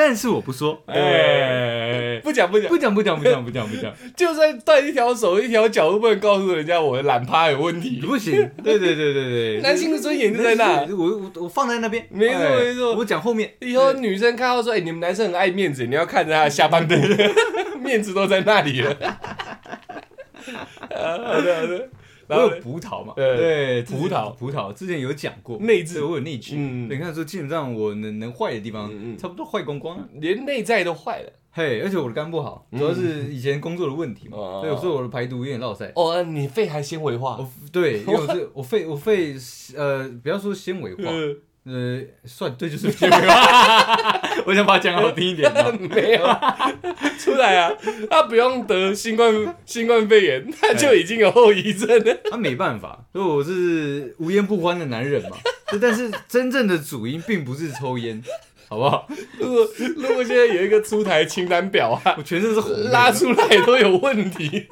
[0.00, 2.94] 但是我不说，哎，不讲不讲不，讲。
[2.94, 8.00] 不讲不讲不讲不讲， 就算断一条手一条脚，都不能告诉人家我的懒趴有问题。
[8.00, 8.32] 不行，
[8.64, 9.24] 对对对对
[9.58, 10.86] 对，男性 的尊严就在那。
[10.96, 12.94] 我我我放在那边，没错哎没错。
[12.96, 16.94] 我讲后面，以后女生看到说，哎、你们男生很爱面子，你要看着他的下半部，
[17.78, 18.96] 面子都在那里了。
[19.02, 19.18] 啊
[20.96, 21.88] 好的好的，
[22.30, 31.32] 然后葡萄嘛，对对，葡萄葡萄之前有讲过，内置，我有内痔，嗯对，你看说基本上我能能坏的地方差不多坏光光了，连内在都坏了。
[31.52, 35.90] 嘿，而且我的肝不好，主要是以前工作的问题嘛，哦对，所以我的排毒有点落塞。
[35.96, 37.36] 哦，你肺还纤维化。
[37.40, 39.34] 我，对，因为我是我肺我肺
[39.76, 42.86] 呃，不要说纤维化，嗯呃，算对就是
[44.46, 45.72] 我想把它讲好听一点哦。
[45.78, 46.26] 没有
[47.18, 47.70] 出来啊，
[48.10, 52.16] 他不用得新冠新冠肺炎，他就已经有后遗症了。
[52.30, 55.36] 他没办法，所以我是无烟不欢的男人嘛。
[55.80, 58.20] 但是真正的主因并不是抽烟，
[58.68, 59.06] 好不好？
[59.38, 64.66] 如果如果现在有一个出台清单表啊，我全身是红，拉出来都有问题。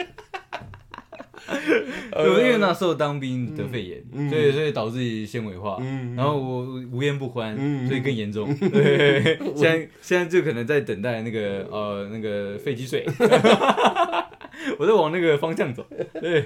[2.13, 8.55] 对，因为那时候当兵得肺炎，嗯所以所以导致纤维化，嗯然后我无烟不欢，嗯所以更严重。
[8.71, 13.07] 对，现在现在就可能在等待那个呃那个肺积水，
[14.79, 15.87] 我在往那个方向走，
[16.21, 16.43] 对，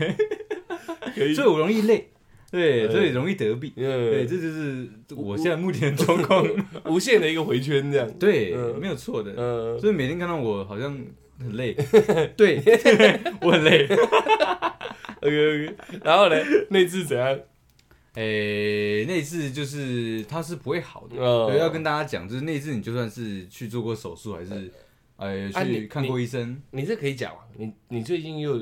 [1.34, 2.08] 所以我容易累，
[2.50, 3.72] 对，嗯所以容易得病。
[3.74, 6.46] 对，嗯，这就是我现在目前的状况。
[6.86, 8.10] 无限的一个回圈这样。
[8.18, 9.32] 对，嗯没有错的。
[9.36, 10.96] 嗯，所以每天看到我好像
[11.38, 11.74] 很累，
[12.36, 12.62] 对，
[13.40, 13.88] 我很累。
[15.22, 16.36] OK OK，然后呢，
[16.70, 17.38] 内痔怎样？
[18.14, 21.16] 诶，内痔就是它是不会好的。
[21.16, 24.70] 哦对，要跟大家讲，就是内痔，你就算是去做过手术，还是
[25.16, 26.60] 呃啊你去看过医生。
[26.72, 28.60] 你这可以讲啊，你你最近又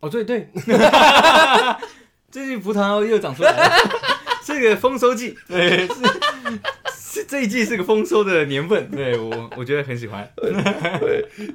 [0.00, 0.48] 哦，对对，
[2.30, 3.76] 最近葡萄又长出来了，
[4.44, 5.34] 这个丰收季。
[5.48, 5.88] 对，
[7.24, 8.88] 这一季是个丰收的年份。
[8.92, 10.28] 对我我觉得很喜欢。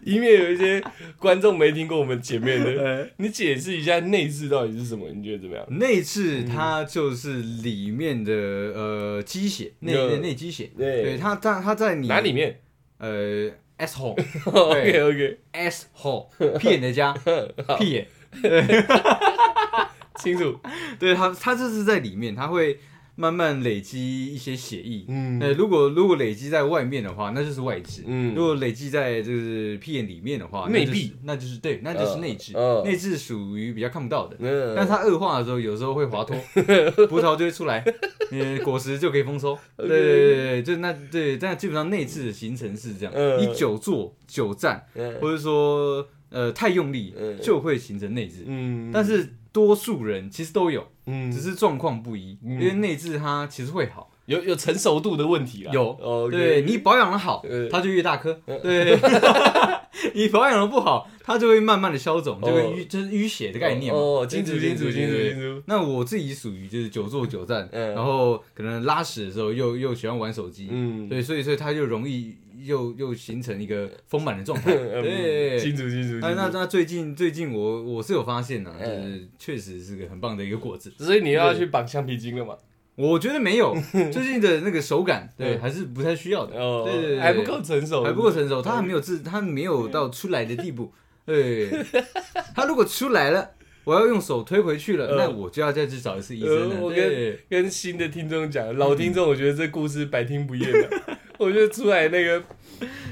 [0.04, 0.82] 以免有一些
[1.20, 5.08] 观众没听过我们前面的， 呃你解释一下内置到底是什么？
[5.14, 5.66] 你觉得怎么样？
[5.80, 10.70] 内置它就是里面的呃鸡血，内嗯内内鸡血。
[10.78, 12.60] 对对，它在它在你哪里面
[12.98, 17.14] 呃 s hole？OK OK，s hole 屁眼的家
[17.80, 18.08] 屁眼，
[20.18, 20.60] 清楚。
[21.00, 22.78] 对它它就是在里面，它会
[23.22, 25.06] 慢慢累积一些血液。
[25.08, 25.40] 嗯。
[25.40, 28.02] 呃，如果如果累积在外面的话，那就是外痔。
[28.08, 28.34] 嗯。
[28.34, 32.54] 如果累积在就是屁眼里面的话，那就是内壁，那就是对，那就是内痔。
[32.58, 34.74] 嗯内痔属于比较看不到的，嗯。
[34.76, 36.36] 但它恶化的时候，有时候会滑脱，
[37.08, 37.84] 葡萄就会出来，
[38.32, 39.58] 呃，果实就可以丰收。
[39.78, 43.40] 对对对对，就那对，但基本上内痔的形成是这样：嗯。
[43.40, 45.16] 你久坐、久站，嗯。
[45.22, 48.44] 或者说呃太用力嗯，就会形成内痔。
[48.48, 48.90] 嗯。
[48.92, 52.38] 但是多数人其实都有，嗯只是状况不一。
[52.44, 55.72] 嗯因为内置它其实会好，有有成熟度的问题啦。
[55.74, 58.40] 有哦，对你保养的好呃，它就越大颗。
[58.64, 58.98] 对，
[60.16, 64.00] 你保养的不好，它就会慢慢的消肿，就跟淤就是淤血的概念嘛。
[64.00, 64.94] 哦，清楚对清楚清楚。
[64.94, 65.64] 对对对清楚。
[65.66, 74.74] 那我自己属于就是久坐久站，嗯然后可能拉屎的时候又又喜欢玩手机，嗯，对，所以所以它就容易又又形成一个丰满的状态。
[74.76, 76.20] 对，清楚清楚。
[76.20, 80.92] 那那那最近最近我我是有发现呢、啊，就嗯是确实是个很棒的一个果子。
[80.98, 82.56] 所以你要去绑橡皮筋了嘛？
[82.96, 83.74] 我觉得没有
[84.12, 90.94] 最近的那个手感，对，嗯还是不太需要的，哦，对对对还不够成熟，还不够成熟，它还没有自，它没有到出来的地步。
[91.26, 91.70] 对，
[92.54, 93.52] 它如果出来了，
[93.86, 96.76] 我要用手推回去了，嗯那我就要再去找一次医生了。
[96.76, 100.90] 呃我跟，跟新的听众讲，老听众，我觉得这故事百听不厌的。
[101.42, 102.44] 我觉得出来那个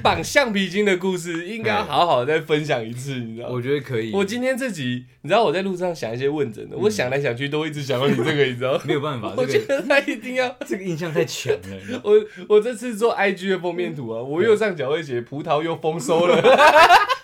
[0.02, 3.54] 绑橡皮筋的故事，应该要好好再分享一次，你知道吗？
[3.54, 4.12] 我觉得可以。
[4.12, 8.82] 我今天这集，你知道我在路上想一些问诊的，我想来想去都一直想到你这个，你知道吗？
[8.86, 12.00] 没有办法，我觉得他一定要 这个印象太强了。
[12.04, 16.40] 我我这次做 IG 的封面图啊，我右上角会写葡萄又丰收了，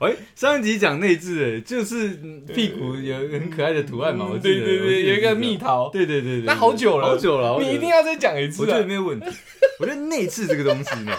[0.00, 4.64] 哎，上一集讲内置，哎，就是嗯屁股有很可爱的图案嘛，我记得。
[4.64, 8.86] 对对对，有一个蜜桃，对对对对，那好久了好久了，你一定要再讲一次我觉得啊！
[8.86, 9.26] 没有问题。
[9.80, 11.12] 我觉得内置这个东西呢，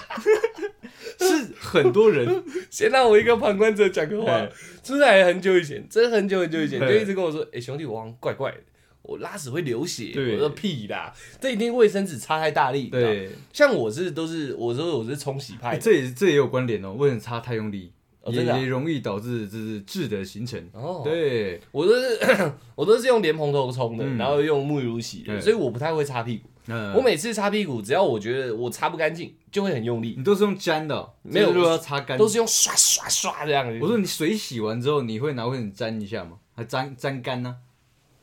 [1.20, 4.50] 是很多人 先让我一个旁观者讲个话哎。
[4.84, 8.58] 出来很久以前，真的很久很久以前，哎就一直跟我说：“哎、兄弟，我好像怪怪的，
[9.04, 16.94] 我拉屎会流血。”对我说：“屁啦，这一定卫生纸擦太大力。”对，像我是都是我说我是冲洗派这也这也有关联哦。
[16.94, 17.92] 为什么擦太用力，也
[18.30, 20.62] 哦真的啊也容易导致就是痣的形成。
[20.74, 22.20] 哦，对，我都是
[22.76, 26.50] 我都是用莲蓬头冲的，嗯然后用沐浴露洗的，所以我不太会擦屁股。
[26.72, 33.80] 嗯我每次擦屁股，只要我觉得我擦不干净，就会很用力，你都是用粘的哦，没有就是如果要擦干，都是用刷刷刷这样子。
[33.82, 36.38] 我说你水洗完之后，你会拿卫生纸沾一下吗？
[36.56, 37.56] 还沾沾干呢？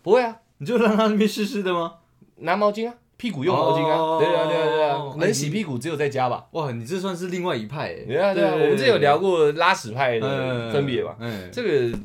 [0.02, 1.94] 不会啊，你就让它那边湿湿的吗？
[2.36, 4.18] 拿毛巾啊，屁股用毛巾啊，哦。
[4.20, 4.94] 对啊对啊对啊。
[4.96, 6.46] 哦，能洗屁股只有在家吧。
[6.52, 8.04] 哇，你这算是另外一派哎。
[8.06, 11.98] 对啊对啊，我们之前有聊过拉屎派的嗯分别嘛，嗯，这个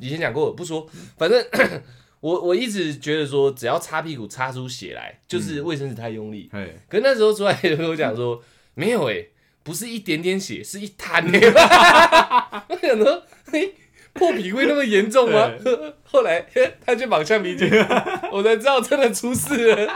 [0.00, 1.44] 以前讲过，不说，反正
[2.20, 6.48] 我我一直觉得说，只要擦屁股擦出血来，就是卫生纸太用力。
[6.52, 8.42] 哎，可是那时候出来就跟我讲说，
[8.74, 9.24] 没有哎、
[9.62, 11.24] 不是一点点血，是一滩。
[11.34, 11.40] 哎、
[12.68, 13.74] 我想说，嘿，
[14.16, 15.50] 破皮会那么严重吗？
[16.04, 16.44] 后来
[16.84, 17.68] 他去绑橡皮筋，
[18.32, 19.92] 我才知道真的出事了。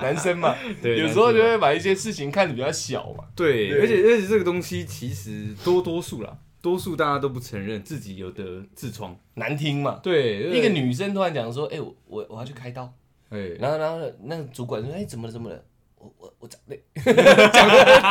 [0.00, 3.24] 男生嘛，对有时候就会把一些事情看得比较小嘛。
[3.36, 9.16] 对，对而且而且这个东西其实多多数啦，多数大家都不承认自己有得痔疮。
[9.34, 12.92] 难听嘛，对，一个，女生突然讲说：“哎、我我我要去开刀。”
[13.30, 15.32] 哎，然后然后那个主管说：“哎、怎么了？
[15.32, 15.62] 怎么了？”
[15.96, 16.74] 我我我讲不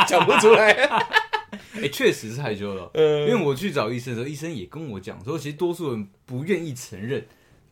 [0.08, 0.72] 讲不出来。
[1.80, 2.90] 哎，确实是害羞了。
[2.94, 7.24] 呃因为我去找医生的时候，医生也跟我讲说，其实多数人不愿意承认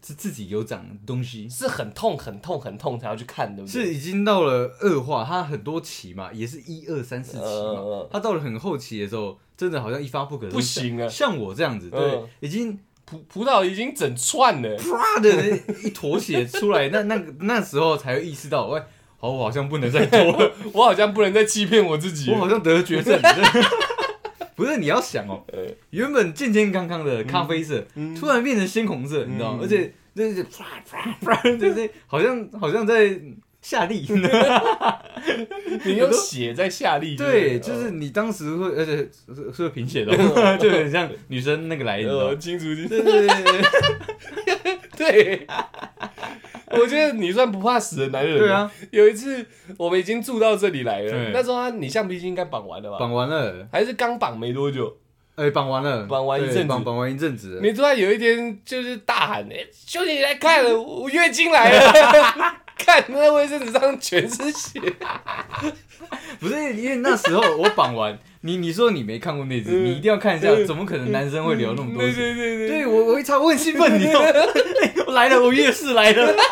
[0.07, 3.85] 是自己有长东西，是很痛很痛很痛才要去看，对不对？
[3.85, 18.81] 是已经到了恶化，它很多期嘛，也是一二三四期嘛呃，它到了很后期的时候，真的好像一发不可不行了像我这样子，对嗯，已经葡葡萄已经整串了，啪的一坨血出来，那那那时候才会意识到，喂，
[19.19, 22.31] 好，我好像不能再多了， 我好像不能再欺骗我自己。
[22.31, 23.21] 我好像得了绝症。
[24.61, 29.61] 不是你要想哦，呃原本健健康康的咖啡色，嗯突然变成鲜红色，你知道吗？
[29.63, 33.19] 嗯而且就是啪啪啪，就是好像好像在
[33.63, 34.07] 下力。
[35.85, 39.09] 你有血在下力，对，就是你当时会，而且
[39.55, 42.39] 是贫血的 哦，就很像女生那个来，你知道呃，吗？
[42.39, 42.89] 清楚清楚。
[42.91, 43.43] 对对对
[44.45, 45.47] 对对，
[46.79, 48.39] 我觉得你算不怕死的男人。
[48.39, 49.45] 对，啊，有一次
[49.77, 52.99] 我们已经住到这里来了，那时候他你橡皮筋应该绑完了吧？
[52.99, 54.97] 绑完了，还是刚绑没多久？
[55.37, 61.93] 哎，绑完了，绑完一阵子对绑绑完一阵子了，你突然有一天就是大喊：“哎、兄弟来看了， 我月经来了！”
[62.77, 64.81] 看那卫生纸上全是血，
[66.39, 72.35] 不是因为那时候我绑完，你你说你没看过那支，嗯你一定要看一下，怎么可能男生会聊那么多对血？
[72.35, 74.29] 对对对，对我我会超我很兴奋，你知道吗？
[75.13, 76.35] 来了，我月事来了。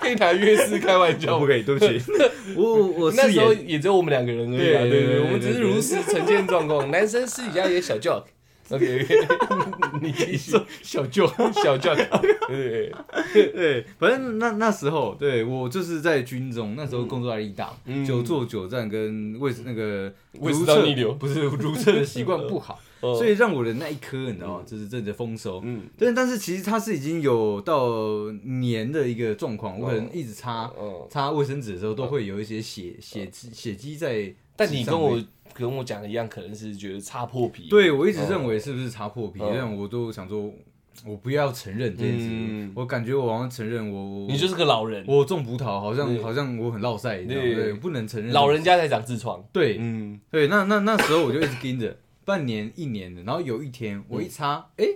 [0.00, 1.46] 可以拿月事开玩笑不。
[1.46, 2.00] 可以，对不起，
[2.56, 6.90] 我我那时候也只有我们两个人而已啊，对对，对我们只是如实呈现状况。
[6.90, 8.24] 男生私底下也小 joke。
[8.70, 9.06] OK，
[10.00, 10.52] 你继续。
[10.52, 11.26] 说小舅，
[11.62, 12.06] 小 joke，
[12.48, 12.92] 对。
[13.52, 18.04] 对，反正那那时候，对我就是在军中，那时候工作压力大，嗯。
[18.04, 21.12] 久坐久站跟胃那个胃食道逆流。
[21.20, 24.64] 不是如厕的习惯不好，哦所以让我的那一颗你知道吗？
[24.64, 25.60] 就是真的丰收。
[25.64, 25.82] 嗯。
[25.98, 34.32] 但但是其实它是已经有到黏的一个状况，我可能一直擦嗯，擦卫生纸的时候都会有一些血血迹血迹在。
[34.54, 35.18] 但你跟我
[35.54, 37.68] 跟我讲的一样，可能是觉得擦破皮。
[37.68, 39.50] 对我一直认为是不是擦破皮，嗯。
[39.52, 40.52] 但我都想说
[41.06, 42.72] 我不要承认这件事，嗯。
[42.76, 47.46] 我感觉我好像承认我我你就是个老人，我种葡萄，好像好像我很落赛，你知道吗？
[47.46, 47.54] 对。
[47.54, 48.30] 对，不能承认。
[48.32, 49.42] 老人家才长痔疮。
[49.52, 49.78] 对。
[49.80, 54.86] 嗯，对，那那那时候我就一直盯着，半年一年的，然后有一天我一擦，哎、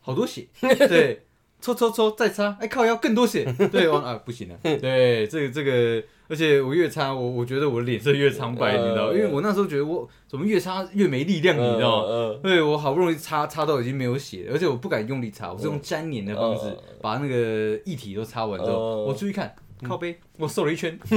[0.00, 1.22] 好多血， 对，
[1.60, 19.04] 抽抽抽再擦， 哎、靠腰更多血，对，我啊不行了， 对，这个这个，而且我越擦，我我觉得我的脸色越苍白，呃你知道，因为我那时候觉得我怎么越擦越没力量，你知道对我好不容易擦擦到已经没有血了，而且我不敢用力擦，我是用粘黏的方式嗯把那个液体都擦完之后，嗯。
[19.06, 21.16] 我注意看靠背，我瘦了一圈，屁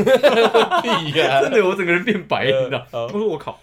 [1.20, 1.42] 呀！
[1.42, 2.86] 真的我整个人变白，你知道？
[2.92, 3.04] 嗯。
[3.04, 3.60] 我说我靠，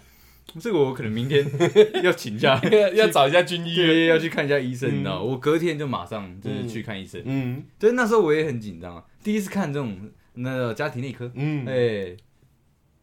[0.59, 1.45] 这个我可能明天
[2.03, 3.75] 要请假，要要找一下军医。
[3.75, 5.21] 对，要去看一下医生，嗯你知道？
[5.23, 7.21] 我隔天就马上就是去看医生。
[7.25, 9.97] 嗯对，那时候我也很紧张啊，第一次看这种
[10.33, 12.15] 那个家庭内科，嗯，哎，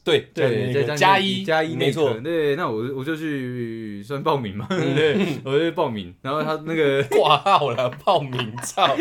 [0.05, 8.97] 对对，在加一加一内没错科，，对，那我我就去算报名嘛，对，我就去报名，然后他那个挂号了，报名照。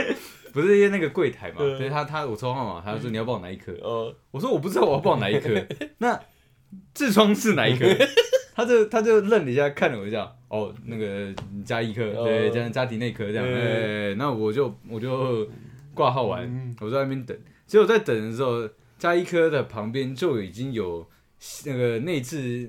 [0.54, 5.50] 不是因为那个柜台嘛，所以他他我抽号码，他说你要报哪一科，呃，我说我不知道我要报哪一科，
[6.00, 6.20] 那
[6.96, 7.86] 痔疮是哪一科？
[8.58, 11.32] 他就他就愣了一下，看了我一下，哦，那个
[11.64, 12.26] 加医科，哦。
[12.26, 15.48] 对，加家庭内科这样，嗯哎，那我就我就
[15.94, 18.68] 挂号完嗯，我在那边等，结果在等的时候，
[18.98, 21.08] 加医科的旁边就已经有
[21.68, 22.68] 那个内痔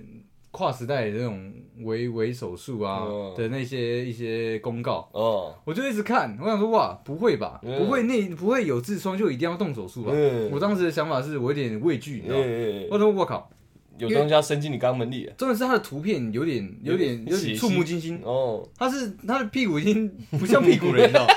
[0.51, 3.35] 跨时代的那种微微手术啊哦。
[3.35, 7.79] 的那些一些公告，哦，我就一直看，我想说哇，不会吧，嗯。
[7.79, 10.12] 不会那不会有痔疮就一定要动手术吧？
[10.14, 10.51] 嗯。
[10.53, 12.44] 我当时的想法是我有点畏惧，你知道吗？
[12.46, 13.51] 嗯，我说我靠，
[13.98, 15.30] 有东西要伸进你肛门里。
[15.37, 20.08] 重点是他的图片有点有点有点触目惊心，哦，他是他的屁股已经
[20.38, 21.32] 不像屁股了，你知道吗？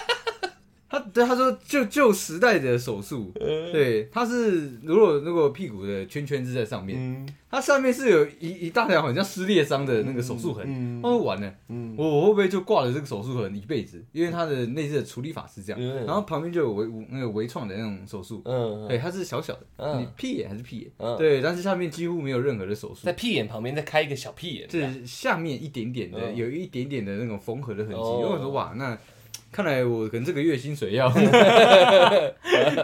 [0.91, 7.27] 他对他说旧旧时代的手术，呃对，他是如果如果屁股的圈圈是在上面，嗯。
[7.51, 10.65] 它上面是有一一大条很像撕裂伤的那个手术痕。
[10.65, 11.93] 嗯我说完了，嗯。
[11.97, 14.01] 我我会不会就挂了这个手术痕一辈子？
[14.13, 20.01] 因为它的内置的处理法是这样，嗯然后旁边就有微那个微创的那种手术，嗯，对，它是小小的，嗯。
[20.01, 21.17] 你屁眼还是屁眼，嗯。
[21.17, 26.35] 对，但是下面几乎没有任何的手术在，屁眼旁边再开一个小屁眼，就是下面一点点的，嗯。
[26.37, 27.97] 有一点点的那种缝合的痕迹。
[27.97, 28.19] 哦。
[28.21, 28.97] 因为我说哇，那
[29.51, 31.19] 看来我可能这个月薪水要， 可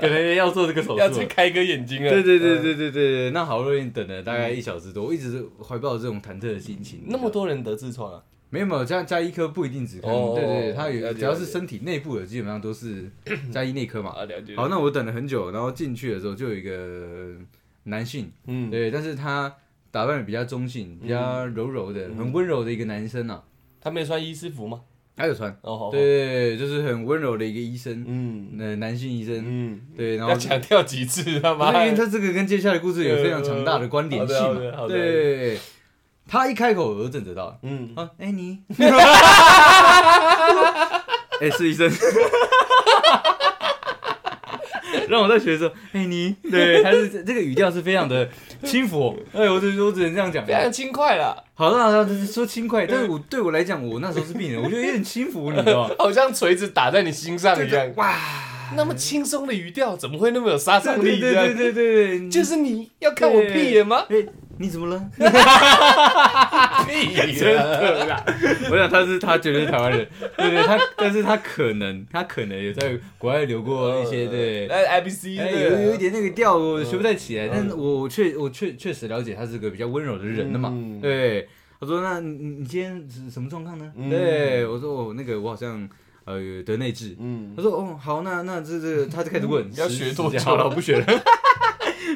[0.08, 1.20] 能要做这个手要术要。
[1.20, 2.10] 再开一个眼睛了。
[2.10, 7.04] 对对对对对对，那好不容易等了大概一小时多，我一直怀抱着这种忐忑的心情。
[7.08, 8.22] 那么多人得痔疮啊？
[8.50, 13.10] 没有没有，加加医科不一定只看，哦对对对，它了解有只要是身体内部的，基本上都是
[13.52, 14.14] 加医内科嘛。
[14.56, 17.36] 好，那我等了很久，然后进去的时候就有一个
[17.84, 19.54] 男性，嗯，对，但是他
[19.92, 23.44] 打扮的比较中性，比较柔柔的，很温柔的一个男生啊。
[23.82, 24.82] 他没有穿医师服吗？
[25.18, 28.50] 他有穿，哦，好，对，就是很温柔的一个医生，嗯。
[28.60, 31.74] 呃，男性医生，嗯，对，然后要强调几次他妈。
[31.84, 35.58] 因为他这个跟接下来的故事有非常强大的关联性好嘛对，
[36.28, 38.60] 他一开口我就震得到了，嗯，啊，哎你，
[41.42, 41.92] 哎是医生。
[45.10, 48.28] 让我在学的时候，哎、你，对，他是这个语调是非常的
[48.64, 50.54] 轻浮， 哎，我只我只能这样讲非。
[50.54, 55.96] 常轻快了，好那那就是说轻快，但是我对我来讲，我那时候是病人，我觉得有点轻浮，你知道吗？
[56.00, 57.92] 好像锤子打在你心上一样。
[57.96, 58.16] 哇，
[58.76, 61.20] 那么轻松的语调，怎么会那么有杀伤力？
[61.20, 64.06] 对对对对对对，就是你要看我屁眼吗？
[64.10, 64.26] 哎，
[64.60, 65.10] 你怎么了？
[66.88, 68.24] 屁 真眼，的啦！
[68.72, 74.68] 我想他是他绝对是台湾人，对对，他但是他可能他可能有在国外留过一些对。
[74.68, 80.70] 哎，I B C 哎，有有一点，点那个调，我学不太起来，但是我确我确确实了解他是个比较温柔的人的嘛。
[80.74, 81.48] 嗯对，
[81.80, 85.88] 他说：“那你你你今天是什么状况呢？”嗯对，我说：“哦，那个我好像
[86.28, 87.54] 呃有得内痔。”嗯。
[87.56, 90.38] 他说：“哦，好，那那这这， 他就开始问，要时学多久？
[90.42, 91.06] 好了，我不学了。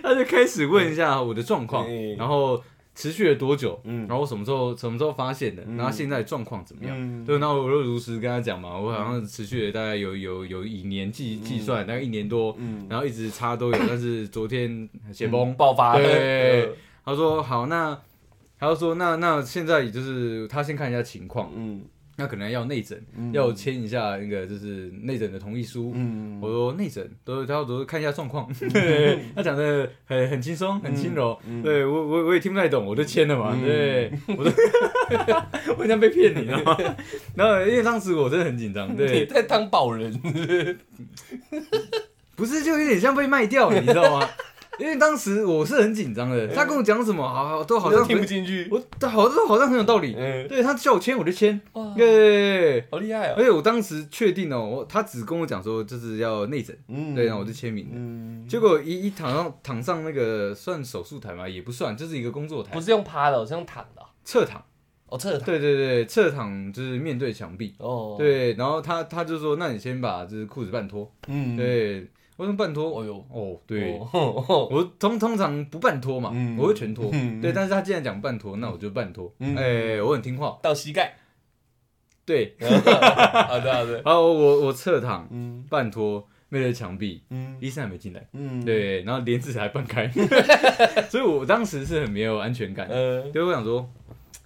[0.04, 2.62] 他就开始问一下我的状况嗯，然后
[2.95, 4.08] 持续了多久，嗯。
[4.08, 5.78] 然后我什么时候什么时候发现的，嗯。
[5.78, 6.95] 然后现在状况怎么样？
[6.97, 7.26] 嗯。
[7.26, 16.71] 对，那我就如实跟他讲嘛，我好像持续了大概有有有以年计计算，大概一年多，嗯，然后一直差都有，但是昨天血崩，爆发，对，
[17.06, 17.97] 他说好，那
[18.60, 21.82] 他就说那那现在也就是他先看一下情况，嗯
[22.22, 23.34] 那可能要内诊，嗯。
[23.34, 25.92] 要签一下那个就是内诊的同意书。
[25.96, 26.40] 嗯。
[26.40, 31.64] 我说内诊都他都看一下状况， 对他讲的很很轻松，很轻柔，嗯。
[31.64, 33.66] 对我我我也听不太懂，我就签了嘛，嗯。
[33.66, 34.52] 对，我都
[35.74, 36.78] 我好像被骗，你知道吗？
[37.36, 40.14] 然后因为当时我真的很紧张，你对，在当保人，
[42.36, 44.30] 不是就有点像被卖掉，你知道吗？
[44.82, 48.67] 因为当时我是很紧张的，他跟我讲什么，好好都好像听不进去。
[48.72, 52.86] 我好都好像很有道理，嗯，对他叫我签我就签，哇，对。
[52.89, 53.36] 好厉害哦。
[53.38, 57.13] 而且我当时确定哦，我他只跟我讲说就是要内诊，嗯。
[57.13, 57.92] 对，然后我就签名了。
[57.94, 62.73] 嗯，结果一一躺上躺上那个算手术台嘛，也不算，就是一个工作台。
[62.73, 64.02] 不，是用趴的，我是用躺的。
[64.23, 64.63] 侧躺，
[65.08, 65.46] 哦，侧躺。
[65.46, 67.73] 对对对，侧躺就是面对墙壁。
[67.79, 71.12] 哦，，对，然后他他就说，那你先把就是裤子半脱。
[71.27, 72.08] 嗯，对，
[72.38, 76.58] 我说半脱，哦呦，哦，对，哦，我通通常不半脱嘛，嗯。
[76.58, 77.10] 我会全脱。
[77.13, 77.40] 嗯。
[77.40, 79.32] 对，但是他既然讲半脱，那我就半脱。
[79.40, 79.56] 嗯。
[79.56, 80.58] 哎，我很听话。
[80.63, 81.15] 到膝盖，
[82.25, 85.63] 对， 好的好的，然后我我侧躺嗯。
[85.69, 87.56] 半脱，面对墙壁，嗯。
[87.60, 88.27] 医生还没进来。
[88.34, 90.10] 嗯，，对，然后帘子才半开，
[91.10, 92.88] 所以我当时是很没有安全感。
[92.88, 93.88] 呃，对，我想说，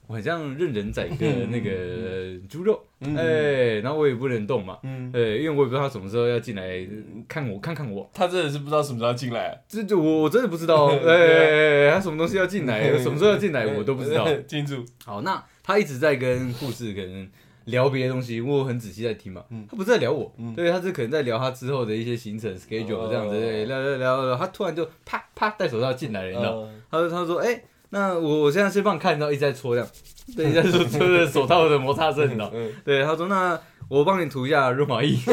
[0.07, 6.87] 我很像任人宰割的那个猪肉，嗯哎，然后我也不能动嘛，嗯，对，因为我也不知道他什么时候要进来
[7.27, 9.47] 看我，看看我，他真的是不知道什么时候进来。
[9.47, 14.25] 啊，这就我我真的不知道， 哎，他什么东西要进来，什么时候要进来 我都不知道。
[15.05, 17.27] 好，那他一直在跟护士可能
[17.65, 19.43] 聊别的东西，我很仔细在听嘛。
[19.49, 19.65] 嗯。
[19.69, 20.53] 他不是在聊我，嗯。
[20.53, 26.61] 对，他是可能在聊他之后的一些行程 schedule 哦这样子，对聊聊聊聊，他突然就啪啪戴手套进来了，你知道？
[26.61, 27.61] 嗯他说他说，哎、
[27.95, 29.89] 那我我现在是帮你看到一直在搓这样，
[30.35, 32.51] 对，一直在搓搓着手套的摩擦声，你知道？
[32.53, 35.17] 嗯对，他说那我帮你涂一下润滑液。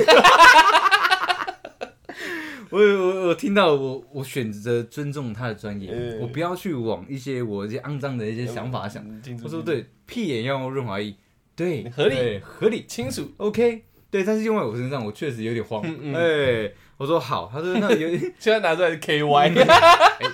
[2.70, 9.04] 我我我听到我我选择尊重他的专业，嗯我不要去往一些我一些肮脏的一些想法想。
[9.42, 11.12] 他说对，屁眼要用润滑液，
[11.56, 15.82] 对，合理合理清楚，，OK，对，但是用在我身上，我确实有点慌。
[15.84, 18.08] 嗯嗯哎，我说好，他说那有
[18.38, 19.52] 现在拿出来是 KY，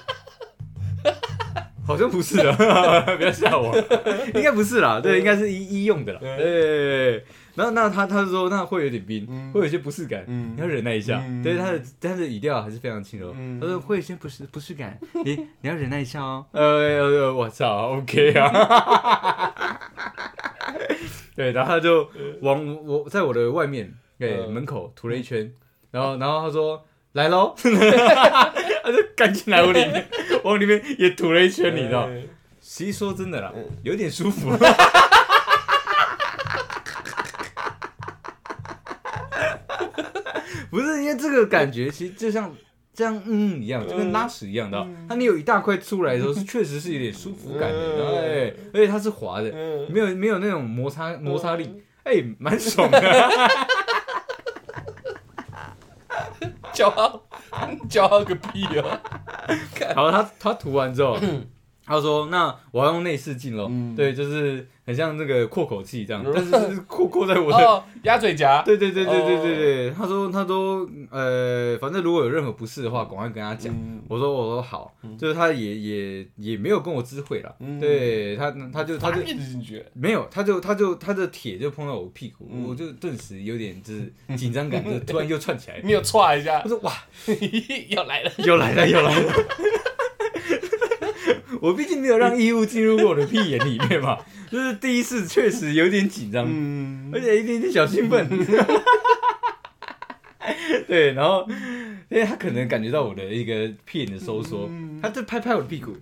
[1.89, 2.55] 好像不是啊，
[3.16, 3.74] 不要吓我，
[4.36, 6.20] 应该不是啦，对，应该是医医用的啦。
[6.22, 7.24] 嗯对，
[7.55, 9.51] 然后那他他就说那会有点冰，嗯。
[9.53, 10.53] 会有一些不适感，嗯。
[10.55, 11.22] 你要忍耐一下。
[11.26, 11.43] 嗯。
[11.43, 13.59] 对，他的他的语调还是非常轻柔，嗯。
[13.59, 16.45] 他说会有些不适不适感， 你你要忍耐一下哦。
[16.53, 19.80] 呃呃，我操，OK 啊。
[21.34, 22.09] 对，然后他就
[22.43, 24.53] 往我在我的外面对嗯。
[24.53, 25.51] 门口涂了一圈，
[25.91, 27.55] 然后然后他说来喽，
[29.19, 30.09] 他就赶紧来我里面，
[30.45, 32.07] 往里面也吐了一圈，你知道。
[32.09, 32.29] 嗯
[32.61, 34.51] 其实说真的啦嗯，有点舒服。
[40.71, 42.55] 不是因为这个感觉，其实就像
[42.93, 44.87] 这样嗯一样，就跟拉屎一样的。
[45.09, 49.87] 它你有一大块出来的时候，是确实是有点舒服感的，哎，而且它是滑的，嗯。
[49.91, 53.01] 没有没有那种摩擦摩擦力，哎，蛮爽的。
[56.75, 57.23] 骄傲，
[57.89, 59.01] 骄傲个屁啊！
[59.81, 61.19] 然后他他涂完之后，
[61.89, 63.66] 他说：“那我要用内视镜咯。
[63.70, 63.97] 嗯。
[63.97, 73.72] 对，就是很像那个扩口器这样， 但是就是扩扩在我的哦，鸭嘴夹， 对对对对对对他说他说呃，反正如果有任何不适的话，赶快跟他讲。
[73.74, 74.03] 嗯。
[74.09, 77.80] 我说我说好，就是他也也也没有跟我知会了，嗯。
[77.80, 82.64] 对他他就他就一直进去，没有，他就他就他的铁就碰到我屁股，嗯。
[82.68, 85.80] 我就顿时有点就是紧张感，就突然又窜起来。
[85.84, 86.61] 你有歘一下。
[86.64, 86.93] 我，说哇，
[87.89, 89.32] 要来了，又来了又来了。
[91.61, 94.19] 我毕竟没有让异物进入过我的屁眼里面嘛，
[94.51, 98.29] 就是第一次确实有点紧张，嗯，而且一点点小兴奋。
[100.87, 101.47] 对，然后
[102.09, 105.97] 因为他可能感觉到我的一个屁眼的收缩，嗯他就拍拍我的屁股，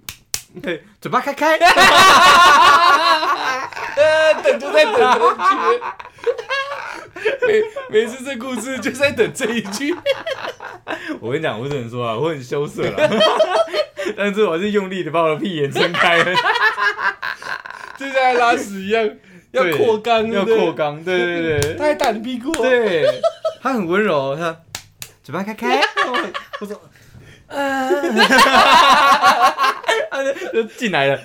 [0.62, 1.58] 对，嘴巴开开。
[3.96, 5.56] 呃，等就在等这一句，
[7.46, 7.62] 每
[8.00, 9.94] 每次这故事就在等这一句，
[11.20, 13.10] 我跟你讲，我只能说啊，我很羞涩了，
[14.16, 16.34] 但是我还是用力的把我的屁眼撑开了，
[17.98, 19.08] 就像拉屎一样，
[19.50, 23.04] 要对扩肛，要扩，肛，对对对他还打你屁股，，对，
[23.60, 24.56] 他很温柔，他
[25.22, 25.80] 嘴巴开开，
[26.60, 26.80] 我说，
[30.10, 31.18] 他就就进来了，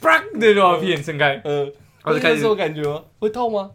[0.00, 1.40] 啪，对，就把我屁眼撑开。
[1.44, 1.72] 嗯，
[2.04, 3.02] 我就开始那时候感觉吗？
[3.18, 3.70] 会痛吗？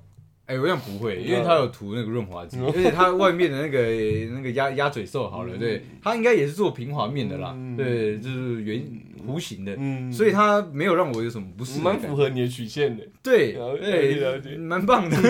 [0.51, 3.79] 哎、我想不会，因为它有涂那个润滑剂，而且它外面的那个
[4.35, 7.77] 那个鸭鸭嘴兽好了，对，它应该也是做平滑面的啦，嗯。
[7.77, 8.83] 对，就是圆
[9.25, 15.15] 弧形的，嗯，所以它没有让我有什么不适的蛮，符合你的曲线的，对，对，蛮棒的，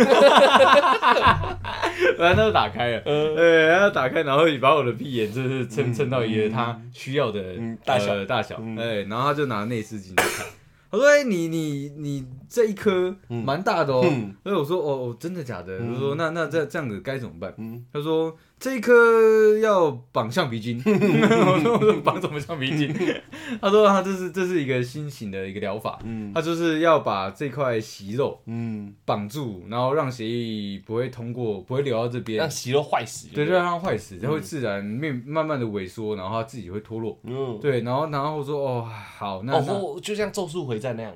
[2.17, 3.03] 然后他就打开了。
[3.05, 8.75] 嗯呃，他打开，然后也把我的屁眼就是撑撑到一个他需要的嗯大小的大小，嗯。
[8.77, 10.45] 哎，然后他就拿内视镜去看，
[10.91, 20.79] 他说：“哎，你你你这一颗嗯蛮大的哦。”嗯所以我说：“哦哦，真的假的？”嗯我说：“那那这这样子该怎么办嗯，？”他说：“这一颗要绑橡皮筋。
[20.85, 22.93] ”我说：“我说绑什么橡皮筋？”
[23.59, 26.31] 他说：“他这是这是一个新型的一个疗法，嗯。
[26.31, 32.37] 他就是要把这块息肉嗯，绑住，然后让血液不会通过，不会流到这边。
[32.37, 37.19] 让，息肉坏死，对，就让它坏死，它会自然面慢慢的萎缩，然后它自己会脱落。
[37.23, 38.87] 嗯，对，然后然后我说哦
[39.17, 41.11] 好，那那哦，就像咒术回战那样，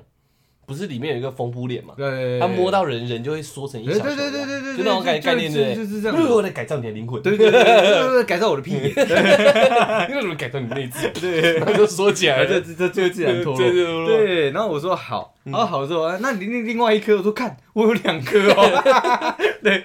[0.66, 1.94] 不是里面有一个缝补脸嘛？
[1.96, 6.28] 对，他摸到人，人就会缩成一小球，对对对对对，就那种概概念，对就是这样。
[6.28, 8.82] 我来改造你的灵魂，对对对，改造我的屁眼，
[10.10, 11.12] 你为什么改造你内痔？
[11.20, 14.06] 对，他就缩起来，这这这就自然脱落。
[14.06, 19.84] 对，然后我说好，然后好之后，那你另另外一颗，我说看我有两颗哦，对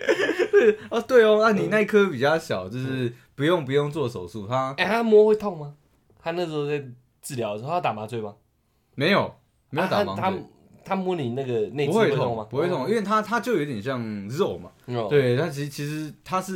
[0.51, 5.73] 对哦对哦，那你那一颗比较小，就是不用不用做手术，他哎，他摸会痛吗？
[6.23, 6.83] 他那时候在
[7.21, 8.33] 治疗的时候，他打麻醉吗？
[8.95, 9.35] 没有，
[9.69, 10.43] 没有打麻醉。
[10.83, 12.47] 他摸你那个内不会痛吗？
[12.49, 14.71] 不会痛，因为它它就有点像肉嘛。
[15.09, 16.53] 对，它其实其实它是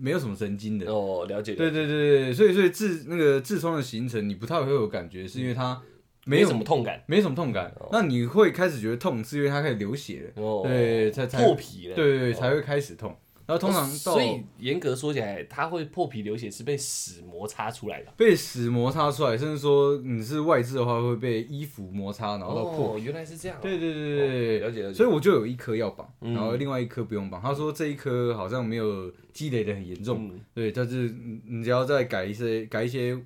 [0.00, 0.86] 没有什么神经的。
[0.92, 1.54] 哦，了解。
[1.54, 5.80] 对对对对，所以所以痔那个痔疮的形成，你不太会有感觉，是因为它
[6.24, 7.72] 没有什么痛感，没什么痛感。
[7.92, 10.62] 那你会开始觉得痛，是因为它开始流血了。
[10.62, 11.94] 对，才才破皮了。
[11.94, 13.16] 对对，才会开始痛。
[13.46, 18.12] 然后通常，所以严格说起来，它会破皮流血是被屎摩擦出来的。
[18.16, 22.98] 被屎摩擦出来，甚至说你是外痔的话，会被衣服摩擦，然后到破。
[22.98, 23.56] 原来是这样。
[23.62, 24.94] 对对对对，了解了解。
[24.94, 27.40] 所以我就有一颗要绑，然后另外一颗不用绑。
[27.40, 31.14] 他说这一颗好像没有积累的很严重，对，但是
[31.46, 33.16] 你只要再改一些改一些，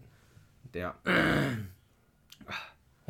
[0.71, 0.95] 等下。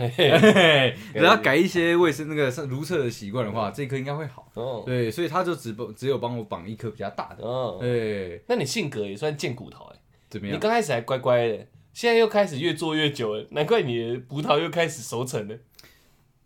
[0.09, 4.51] 只要改一些卫生那个如厕的习惯的话，这颗应该会好。
[4.55, 7.45] 哦，对，所以他就只帮只有帮我绑一颗比较大的。
[7.45, 8.43] 哦，对。
[8.49, 9.97] 那你性格也算贱骨头哎，
[10.29, 10.57] 怎么样？
[10.57, 15.57] 你刚开始还乖乖的，现在又开始越做越久了，难怪你的葡萄又开始熟成了。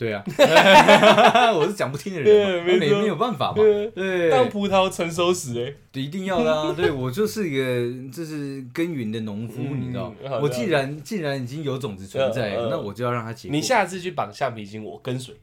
[0.05, 3.55] 对啊， 我是讲不听的人，没没有办法嘛。
[3.95, 6.73] 对，当葡萄成熟时，哎，一定要的啊。
[6.77, 10.15] 对我就是一个就是耕耘的农夫，你知道。
[10.43, 13.49] 我既然既然已经有种子存在，那我就要让它结。
[13.49, 15.35] 你下次去绑橡皮筋，我跟随，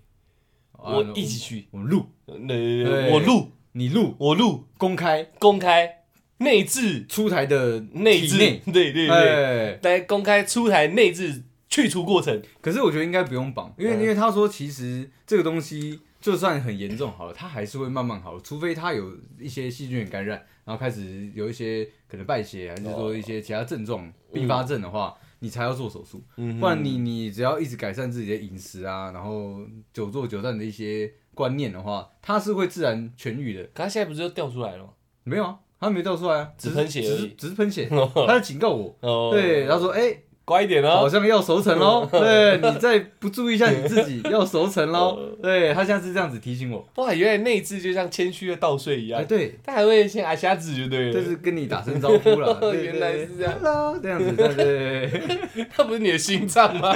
[0.78, 5.98] 我一起去，我录，我录，你录，我录，公开，公开。
[6.38, 7.06] 内置。
[7.08, 8.38] 出台的内置，
[8.74, 11.44] 对对对，来公开出台内置。
[11.72, 26.22] 去除过程，可是我觉得应该不用绑，因为因为他说其实这个东西就算很严重好了，它还是会慢慢好，除非它有一些细菌感染，然后开始有一些可能败血，还是说一些其他症状并发症的话，你才要做手术。
[26.60, 29.62] 不然你你只要一直改善自己的饮食啊，然后
[29.94, 33.64] 久坐久站的一些观念的话，它是会自然痊愈的。
[33.74, 34.90] 可他现在不是就掉出来了吗？
[35.24, 38.94] 没有啊，他没掉出来啊，只喷血而已，只是喷血，他在警告我。
[39.32, 40.24] 对，他说哎。
[40.52, 42.06] 乖一点哦，好像要熟成喽。
[42.12, 45.18] 对你再不注意一下你自己，要熟成喽。
[45.42, 46.86] 对他现在是这样子提醒我。
[46.96, 49.24] 哇，原来内痔就像谦虚的倒睡一样。
[49.26, 51.14] 对，他还会先挨下子，就对了。
[51.14, 52.60] 就是跟你打声招呼了。
[52.76, 53.54] 原来是这样。
[53.62, 55.22] Hello，这样子，对对。
[55.70, 56.94] 他不是你的心脏吗？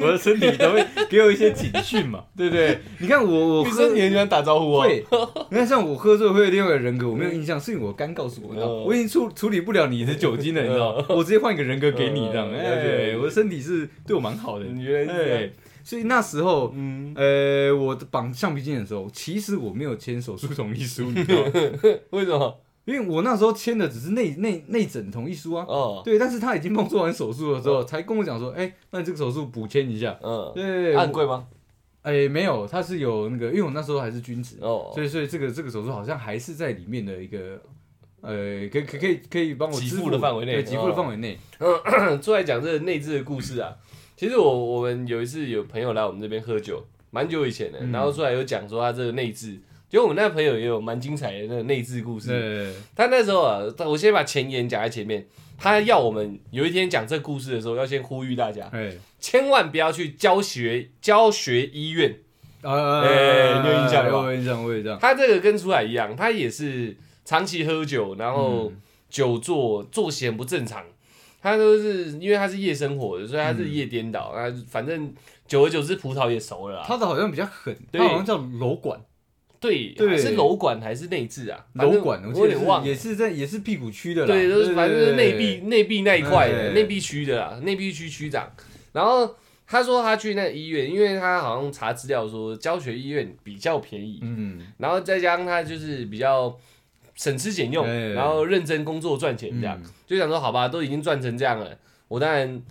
[0.00, 2.78] 我的身体都会给我一些警讯嘛， 对不对？
[2.98, 4.82] 你看我，我 喝你很喜欢打招呼哦。
[4.82, 5.04] 会。
[5.50, 12.50] 你看像我喝醉会有另外一个人格，我没有印象，是因为我刚告诉我，知道我已经处处理不了你的酒精了，你知道我直接换一个人格给你，这样。
[12.50, 15.52] 对，我的身体是对我蛮好的，你觉得对，
[15.84, 21.50] 所以那时候，嗯，呃，我绑橡皮筋的时候，其实我没有签手术同意书，你知道吗？
[22.10, 22.60] 为什么？
[22.90, 31.46] 因为我那时候签的只是内内内诊同意书啊，哦，对，但是他已经帮我做完手术了之后，才跟我讲说，哎，那你这个手术补签一下，嗯，对，很贵吗？
[32.02, 37.60] 哎，没有，他是有那个，因为我那时候还是君子，哦，所以所以这个这个手术好像还是在里面的一个。
[38.22, 41.38] 呃，可可可以可以帮我给付的范围内，对，给付的范围内。
[42.20, 43.74] 出来讲这个内置的故事啊，
[44.14, 49.58] 其实我我们有一次有朋友来我们这边喝酒，蛮久以前的，然后出来有讲说他这个内置，
[49.90, 52.72] 就我们那个朋友也有蛮精彩的那个内置故事。
[52.96, 55.26] 他那时候啊，我先把前言讲在前面，
[55.58, 58.70] 他要我们有一天讲这故事的时候，要先呼吁大家，
[59.18, 62.16] 千万不要去教学教学医院。
[62.62, 64.18] 哎，你有印象吗？
[64.20, 64.98] 我印象，我印象。
[64.98, 66.96] 他这个跟出来一样，他也是。
[67.22, 68.72] 长期喝酒，然后
[69.08, 70.82] 久坐，作息很不正常。
[71.40, 74.22] 他都是因为他是夜生活的，所以他是夜颠倒。
[74.22, 75.14] 啊，反正
[75.46, 76.82] 久而久之，葡萄也熟了。
[76.84, 78.98] 他的好像比较狠，他好像叫楼管。
[79.60, 81.66] 对，是楼管还是内置啊？
[81.74, 82.84] 楼管，我有点忘。
[82.84, 84.26] 也是在，也是屁股区的。
[84.26, 88.50] 对，都是反正是内壁内壁那一块的内壁区的啦，内壁区区长。
[88.92, 89.36] 然后
[89.66, 94.18] 他说他去那个医院，因为他好像查资料说教学医院比较便宜。
[94.22, 96.58] 嗯，然后再加上他就是比较。
[97.16, 101.76] 省吃俭用，然后认真工作赚钱，这样就想说好吧，都已经赚成这样了，
[102.08, 102.62] 我当然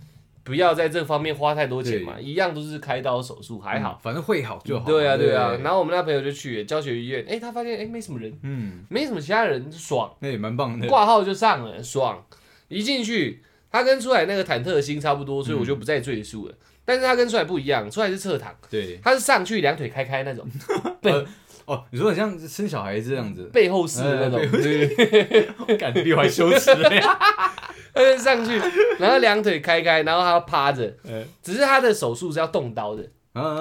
[0.42, 4.86] 不要在这方面花太多钱嘛，一样都是开刀手术，还好，反正会好就好。
[4.86, 5.56] 对啊，对啊。
[5.62, 12.24] 然后我们那朋友就去教学医院，哎，他发现哎没什么人，嗯，没什么其他人，爽，那也蛮棒的，挂号就上了，爽。
[12.68, 16.54] 一进去，他跟出来那个忐忑的心差不多，所以我就不再赘述了。
[16.84, 20.46] 但是他跟出来不一样，出来是侧躺，对，他是上去两腿开开那种，
[21.02, 21.26] 对。
[21.70, 24.40] 哦，你说很像生小孩这样子，背后式的那种，
[25.78, 26.74] 感觉比我还羞耻。
[27.94, 28.60] 他就上去，
[28.98, 30.92] 然后两腿开开，然后他要趴着，
[31.42, 33.02] 只是他的手术是要动刀的，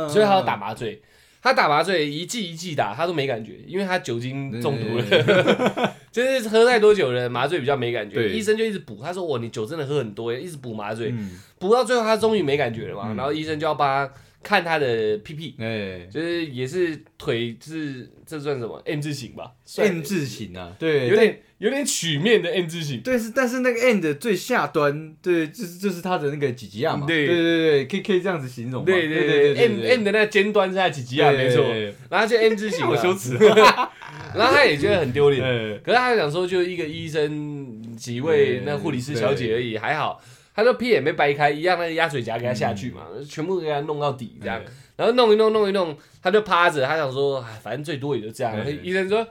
[0.09, 1.01] 所以他要打麻醉。
[1.41, 8.15] 他打麻醉一剂一剂打，他都没感觉，因为他酒精中毒对了， 就是喝太多酒了麻醉比较没感觉。
[8.15, 8.29] 对。
[8.33, 13.03] 医生就一直补，他说：“哇，你酒真的喝很多耶，一直补麻醉，嗯，补到最后他终于没感觉了嘛。
[13.05, 13.15] 嗯。
[13.15, 16.07] 然后医生就要帮他看他的屁屁，哎。
[16.11, 19.51] 就是也是腿是这算什么？M 字形吧？
[19.65, 23.01] 算，N 字形啊，对，有点有点曲面的 M 字形。
[23.01, 27.27] 对，是，但是那个 M 的最下端，对，就是就是他的那个几级亚嘛，对。
[27.27, 31.31] 对对对，可以可以这样子形容，对对对对，M M 的那个尖端是他几级啊？
[31.31, 31.63] 没错，
[32.09, 33.33] 然后就 M 字形 好嘛，羞耻，
[34.35, 35.43] 然后他也觉得很丢脸。
[35.43, 40.21] 哎可是他想说，就一个医生几位那护理师小姐而已，还好。
[40.59, 44.61] 他说屁也没掰开，一样那个鸭嘴夹给他下去嘛，全部给他弄到底这样。
[44.97, 48.53] 然后弄一弄弄一弄，他就趴着，他想说，哎，反正最多也就这样。
[48.83, 49.25] 医生说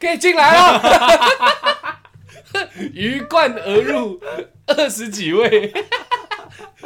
[0.00, 0.82] 可以进来了，
[2.92, 4.20] 鱼贯而入
[4.66, 5.72] 二十几位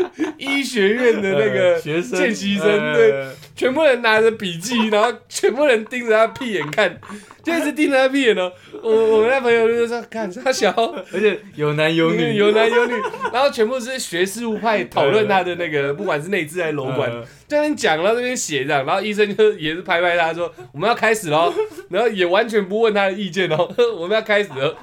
[0.39, 6.99] 医学院的那个呃学生见习生，对，呃全部人拿着笔记，然后全部人盯着他屁眼看，
[7.43, 8.53] 就一直盯着他屁眼哦。
[8.83, 10.71] 我我们那朋友就说，看他小，
[11.13, 12.93] 而且有男有女，有男有女，
[13.33, 17.25] 然后全部是学事务派讨论他的那个，不管是内置还是楼管，呃。
[17.49, 21.53] 在那边讲，然后这边写这样，然后医生就也是拍拍他说我们要开始喽，
[21.89, 23.67] 然后也完全不问他的意见哦，
[23.99, 24.77] 我们要开始了。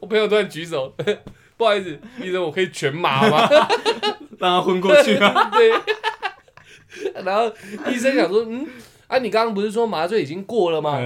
[0.00, 0.94] 我朋友突然举手，
[1.56, 3.48] 不好意思，医生我可以全麻吗？
[4.38, 5.72] 让他昏过去啊， 对。
[7.24, 7.50] 然后
[7.90, 8.66] 医生想说，嗯，
[9.06, 10.98] 啊，你刚刚不是说麻醉已经过了吗？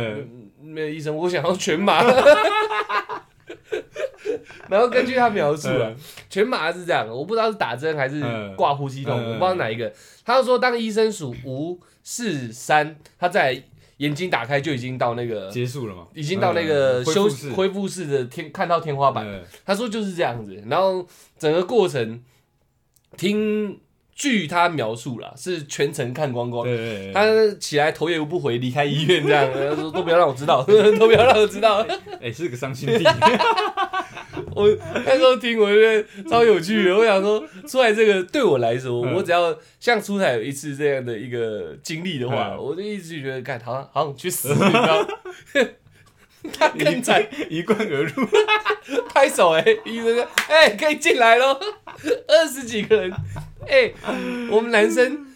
[0.62, 2.02] 没有，医生，我想要全麻。
[4.68, 5.96] 然后根据他描述啊嗯，
[6.28, 9.92] 全麻是这样，我不知道是打针还是嗯挂呼吸筒，嗯我不知道哪一个。
[10.24, 13.60] 他就说，当医生数五、四、三，他在
[14.00, 19.26] 眼睛打开就已经到那个，结束了嘛，已经到那个嗯休恢复室恢复室的天，看到天花板。
[19.26, 21.06] 嗯他说就是这样子，然后
[21.38, 22.22] 整个过程
[23.18, 23.78] 听
[24.14, 26.66] 据他描述啦，是全程看光光。
[27.12, 27.24] 他
[27.60, 31.86] 起来头也不回，离开医院这样，他说都不要让我知道，都不要让我知道。
[32.20, 33.04] 哎是个伤心地，
[34.54, 34.68] 我
[35.06, 36.96] 那时候听，我觉得超有趣的。
[36.96, 45.08] 我想说，出来这个对我来说，嗯我只要像出台有一次这样的一个经历的话，嗯我就一直觉得，干好像好想去死，你知道？
[46.58, 48.12] 他更惨，一贯而入，
[49.12, 51.58] 拍手哎、医生说，哎、可以进来喽，
[52.26, 53.12] 二十几个人，
[53.68, 53.92] 哎、
[54.50, 55.26] 我们男生。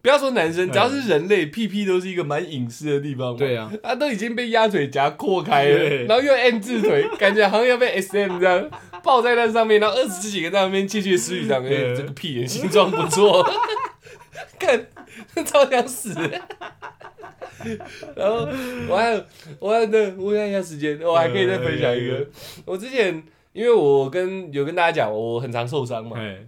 [0.00, 3.38] 不要说男生，只要是人类，屁屁都是一个蛮隐私的地方嘛。
[3.38, 8.70] 对啊，他都已经被鸭嘴夹扩开了，然后又 M 字腿， 感觉好像要被 SM 这样
[9.02, 13.44] 抱在那上面，然后二十几个在那边窃窃私语，这样，哎、对这个屁眼形状不错，
[14.58, 14.86] 看
[15.44, 16.14] 超想死。
[18.14, 18.48] 然后
[18.88, 19.24] 我还有，
[19.58, 22.24] 我还有那我看一下时间，我还可以再分享一个。
[22.64, 23.20] 我之前
[23.52, 26.38] 因为我跟有跟大家讲，我很常受伤嘛，哎，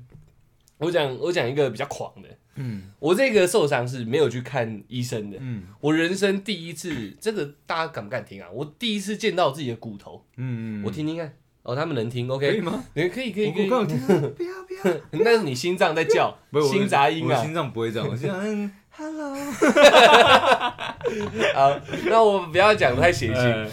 [0.78, 2.28] 我讲我讲一个比较狂的，
[2.60, 8.48] 嗯我这个受伤是没有去看医生的，嗯我人生第一次，这个大家敢不敢听啊？
[8.52, 11.32] 我第一次见到自己的骨头，嗯嗯，我听听看。
[11.62, 12.52] 哦，他们能听，OK？
[12.52, 12.60] 可以？
[12.62, 12.82] 吗？
[12.94, 13.70] 你可以，可以，可以我。
[13.70, 16.34] 刚有听到，不要不要，那是你心脏在叫
[16.72, 17.38] 心杂音啊。
[17.38, 19.34] 我心脏不会这样，我心脏嗯，Hello，
[21.54, 23.68] 好，那我不要讲得太血腥， 哎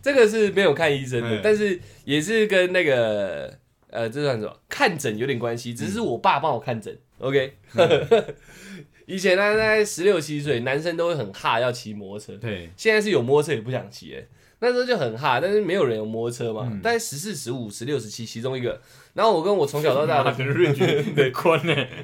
[0.00, 3.52] 这个是没有看医生的嗯，但是也是跟那个
[3.90, 4.56] 呃，这算什么？
[4.68, 7.56] 看诊有点关系，只是我爸帮我看诊，OK？
[9.06, 14.22] 以前呢，在十六七岁，男生都会很哈要骑摩托车，对，现在是有摩托车也不想骑哎，
[14.60, 16.80] 那时候就很哈，但是没有人有摩托车嘛，嗯。
[16.80, 18.80] 大概十四、十五、十六、十七其中一个。
[19.12, 20.30] 然后我跟我从小到大的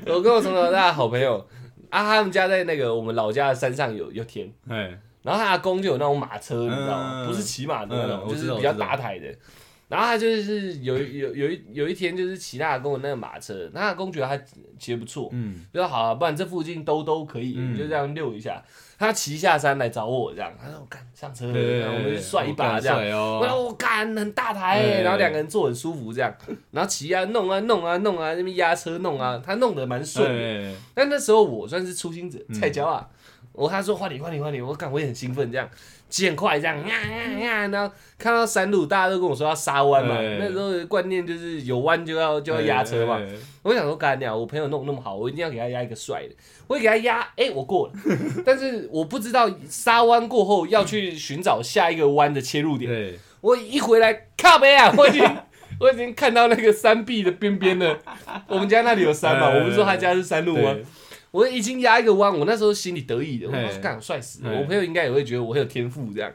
[0.06, 1.38] 我跟我从小到大的好朋友
[1.88, 7.24] 啊，他们家在那个我们老家的山上有有田，哎，然后他阿公就有那种马车，你知道吗？
[7.24, 7.28] 嗯。
[7.28, 9.32] 不是骑马的那种，就是比较大台的。
[9.88, 14.36] 然后他就是有有有一有一天就是骑他阿公的那个马车，那阿公觉得他
[14.78, 15.64] 骑得不错，嗯。
[15.72, 17.76] 就说好、啊，不然这附近兜兜可以，嗯。
[17.76, 18.62] 就这样溜一下。
[18.98, 22.98] 他骑下山来找我，这样，他说我干上车然后我们就帅一把这样。
[22.98, 26.34] 帅我哦，说我干很大台、然后两个人坐很舒服这样，
[26.72, 32.54] 然后骑啊弄啊弄啊弄啊，那边压车弄啊，他弄得蛮顺但那时候我算是初心者，嗯。
[32.54, 33.08] 菜椒啊，
[33.58, 35.68] 我他说换你换你换你，我感我也很兴奋这样，
[36.08, 43.26] 骑很快这样呀呀呀，然后看到山路大家都跟我说要杀弯嘛，哎那时候的观念就是有弯就要就要压车嘛，哎，
[43.64, 46.34] 我想说干掉我朋友弄那么好，我一定要给他压一个帅的，
[46.68, 47.92] 我会给他压，哎、我过了，
[48.46, 52.88] 但是我不知道杀弯过后要去寻找下一个弯的切入点，
[53.40, 55.36] 我一回来靠北啊， 我已经
[55.80, 57.98] 我已经看到那个山壁的边边了，
[58.46, 60.76] 我们家那里有山嘛，哎我不是说他家是山路吗？
[61.32, 66.32] 对我已经压一个弯，我那时候心里得意的，我嘿说干我帅死了，我朋友应该也会觉得我很有天赋这样。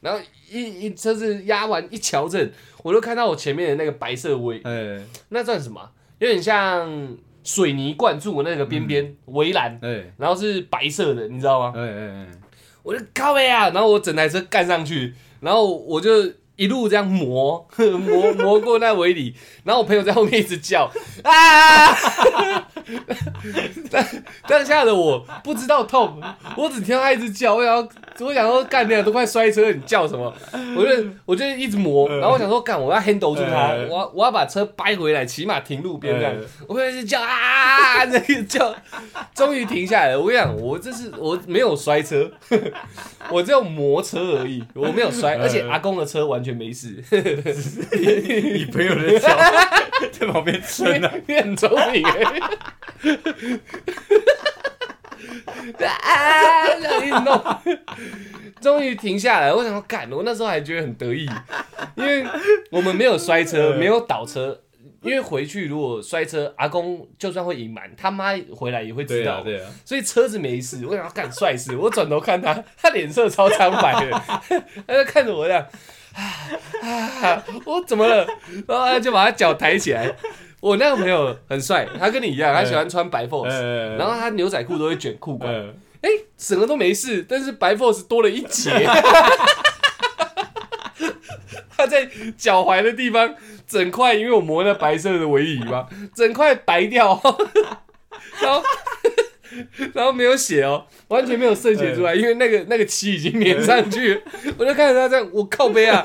[0.00, 0.20] 然后
[0.50, 2.50] 一一车子压完一瞧正，
[2.82, 5.80] 我就看到我前面的那个白色围，哎那算什么？
[5.80, 5.90] 啊？
[6.18, 11.72] 有点像水泥灌注那个边边围栏，哎然后是白色的，你知道吗？
[12.82, 16.10] 我就靠背啊，然后我整台车干上去，然后我就
[16.54, 19.34] 一路这样磨 磨磨过那围里，
[19.64, 20.88] 然后我朋友在后面一直叫
[21.24, 21.92] 啊，
[23.90, 24.06] 但
[24.46, 26.22] 当下的我不知道痛，
[26.56, 27.88] 我只听到他一直叫，我想要
[28.20, 30.32] 我想说干那都快摔车，你叫什么？
[30.76, 33.88] 我就我就一直磨，然后我想说干我要 handle 住他，嗯。
[33.88, 36.32] 我要我要把车掰回来，起码停路边这样。
[36.36, 38.74] 嗯，我就一直叫啊，那个叫，
[39.34, 40.20] 终于停下来了。
[40.20, 42.30] 我跟你讲，我这是我没有摔车，
[43.30, 45.42] 我只有磨车而已，我没有摔，嗯。
[45.42, 49.28] 而且阿公的车完全没事，你朋友的脚
[50.12, 52.40] 在旁边撑啊， 你很聪明哎。
[55.86, 56.66] 啊！
[56.80, 57.42] 这样一直弄，
[58.60, 59.52] 终于停下来。
[59.52, 60.10] 我想说，干！
[60.12, 61.28] 我那时候还觉得很得意，
[61.94, 62.24] 因为
[62.70, 64.60] 我们没有摔车，没有倒车。
[65.02, 69.40] 因为回去如果摔车，阿公就算会隐瞒，他妈回来也会知道。
[69.42, 71.76] 对啊，所以车子没事，我想要干帅事。
[71.76, 74.22] 我转头看他，他脸色超苍白的，
[74.88, 75.64] 他就看着我这样，
[76.82, 76.90] 啊
[77.22, 78.26] 啊，我怎么了？
[78.66, 80.12] 然后他就把他脚抬起来。
[80.60, 85.66] 我那个朋友很帅，他跟你一样， 他喜欢穿白 force，、呃然后他牛仔裤都会卷裤管，呃，
[86.02, 88.70] 哎、整个都没事，但是白 force 多了一截，
[91.76, 93.34] 他在脚踝的地方
[93.66, 97.20] 整块，因为我磨那白色的围椅嘛，整块白掉，
[98.40, 98.62] 然后
[99.92, 104.20] 然后没有血哦，完全没有渗血出来，因为那个那个漆已经粘上去，
[104.56, 106.02] 我就看着他这样，我靠背啊，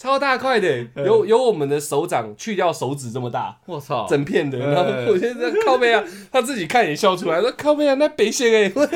[0.00, 3.54] 超大块的，有有我们的手掌去掉手指这么大。
[3.66, 4.70] 我操，整片的，嗯。
[4.70, 8.80] 然后我现在靠背啊，他自己看也笑出来，说靠背啊，那北线哎，我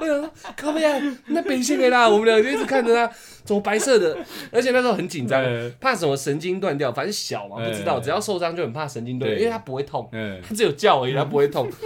[0.00, 3.08] 我想说靠背啊，那北线哎啦，我们两个就一直看着他，
[3.44, 4.18] 怎么白色的，
[4.50, 8.02] 而且那时候很紧张嗯，怕什么神经断掉，反正小嘛，不知道，嗯。
[8.02, 11.70] 只要受伤就很怕神经断掉，因为他不会痛，嗯，他只有叫而已，他不会痛。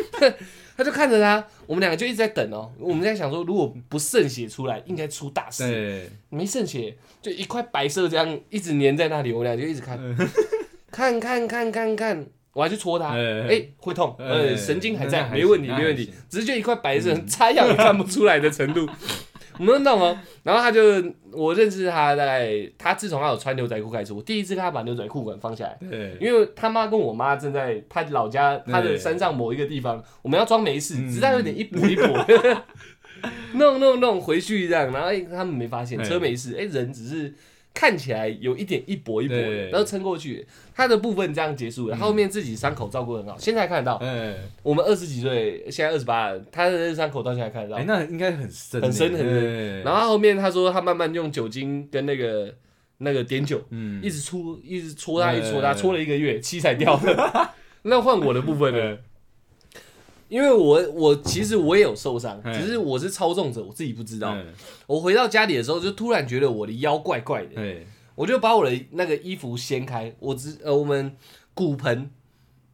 [0.81, 2.73] 他就看着他，我们两个就一直在等哦。
[2.79, 5.71] 我们在想说，如果不渗血出来，应该出大事。
[5.71, 9.99] 对，没渗血，就一块白色这样一直粘在那里，我俩就一直看，
[10.91, 13.47] 看看看看看，我还去戳它，嗯。
[13.47, 14.27] 哎、会痛，嗯。
[14.31, 18.89] 呃，神经还在，没问题，没问题只是就一块白色，擦药也看不出来的程度，
[19.61, 20.19] 我们都弄哦。
[20.43, 20.81] 然后他就，
[21.33, 25.77] 我认识他大概，他自从他有穿牛仔裤开始，我第一次看他把牛仔裤管放下来。
[25.89, 32.63] 对，因为他妈跟我妈正在他老家他的山上某一个地方，我们要装没事，嗯只是有点一补一跛，
[33.53, 37.35] 弄弄弄回去这样，然后哎他们没发现车没事，哎人只是
[37.73, 39.71] 看起来有一点一跛一跛的，对。
[39.71, 47.77] 然后撑过去，他的部分这样结束了，他后面自己伤口照顾得很好，现在看得到，嗯，我们二十几岁，现在二十八，他的伤口到现在看得到。
[47.77, 49.29] 哎，，那应该很深欸，很深很深。
[49.29, 52.55] 深然后他后面他说他慢慢用酒精跟那个
[52.99, 53.63] 那个碘酒。
[53.71, 57.01] 嗯，一直搓，一直搓它，一直搓它，嗯搓了一个月，漆才掉。
[57.83, 58.99] 那换我的部分呢？
[60.31, 64.35] 嗯因为我我其实我也有受伤，嗯只是我是操纵者，我自己不知道。
[64.37, 64.47] 嗯
[64.87, 67.61] 我回到家里的时候，就突然觉得我的腰怪怪的，
[68.15, 71.17] 我就把我的那个衣服掀开，我只呃我们
[71.53, 72.11] 骨盆。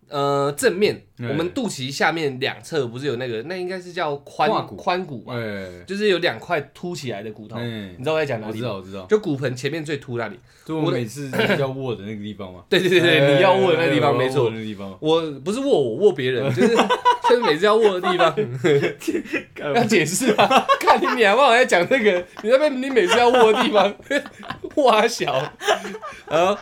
[0.09, 4.77] 呃，正面，嗯我们肚脐下面两侧不是有那个，那应该是叫髋骨。
[4.77, 8.53] 髋骨吧，哎，就是有两块凸起来的骨头，嗯你知道我在讲哪里？
[8.53, 10.39] 我知道，我知道，就骨盆前面最凸那里。
[10.65, 14.51] 就我每次要握的那个地方吗， 对对对对，你要握的那个地方没错。
[14.51, 16.77] 那个地方，我不是握我握别人，就是
[17.29, 18.35] 就是每次要握的地方。
[19.75, 20.67] 要解释啊。
[20.81, 23.93] 看你俩忘了在讲这个，你那边你每次要握的地方
[24.77, 25.33] 挖小，
[26.29, 26.57] 然后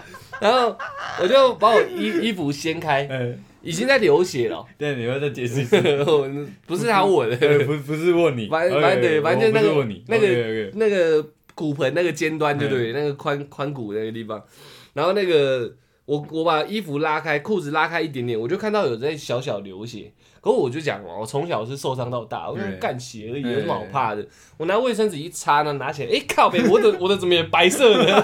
[0.45, 0.77] 然后
[1.23, 4.63] 我就把我衣衣服掀开， 嗯，已经在流血了。
[4.77, 5.77] 对，你要再解释一次，
[6.07, 6.29] 我
[6.67, 12.93] 不是他握的，呃，不不是握你， 反正反正对，反正就那个那个那个骨盆那个尖端，对不对？
[12.93, 14.43] 那个髋髋骨那个地方，
[14.93, 15.73] 然后那个
[16.05, 20.13] 我我把衣服拉开，裤子拉开一点点，我就看到有在小小流血。
[20.43, 24.23] 可我就讲哦，我从小是受伤到大，我就对干血而已，对有什么好怕的？
[24.59, 28.23] 我拿卫生纸一擦呢，拿起来，哎靠北，我的我的怎么也白色的？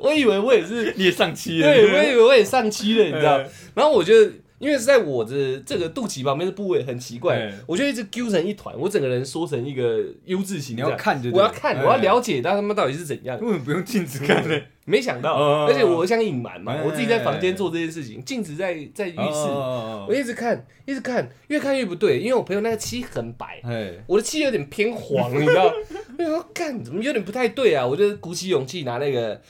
[0.00, 3.38] 我以为我也是， 你也上漆了，对，我以为我也上漆了，你知道？
[3.38, 4.12] 嗯然后我就
[4.58, 10.80] 因为是在我的这个肚脐旁边的部位很奇怪嗯，我就一直揪成一团，我整个人缩成一个 U 字形你。
[10.80, 13.38] 要看着我要看，嗯我要了解到他妈到底是怎样。
[13.38, 25.72] 根本不用镜子看的，没想到，哦而且我想隐瞒嘛，哎我自己在房间做这件事情，镜子在在浴室，哦我一直看，一直看，越看越不对，因为我朋友那个漆很白，哎，我的漆有点偏黄，你知道？
[26.18, 27.86] 我想说干怎么有点不太对啊？
[27.86, 29.40] 我就鼓起勇气拿那个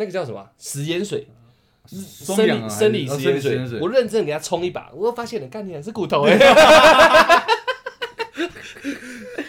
[0.00, 1.28] 那个叫什么啊食盐水。
[1.86, 6.38] 生理生理哦食盐水生理食盐，水我认真给他冲一把，我发现了，干你还是骨头哎、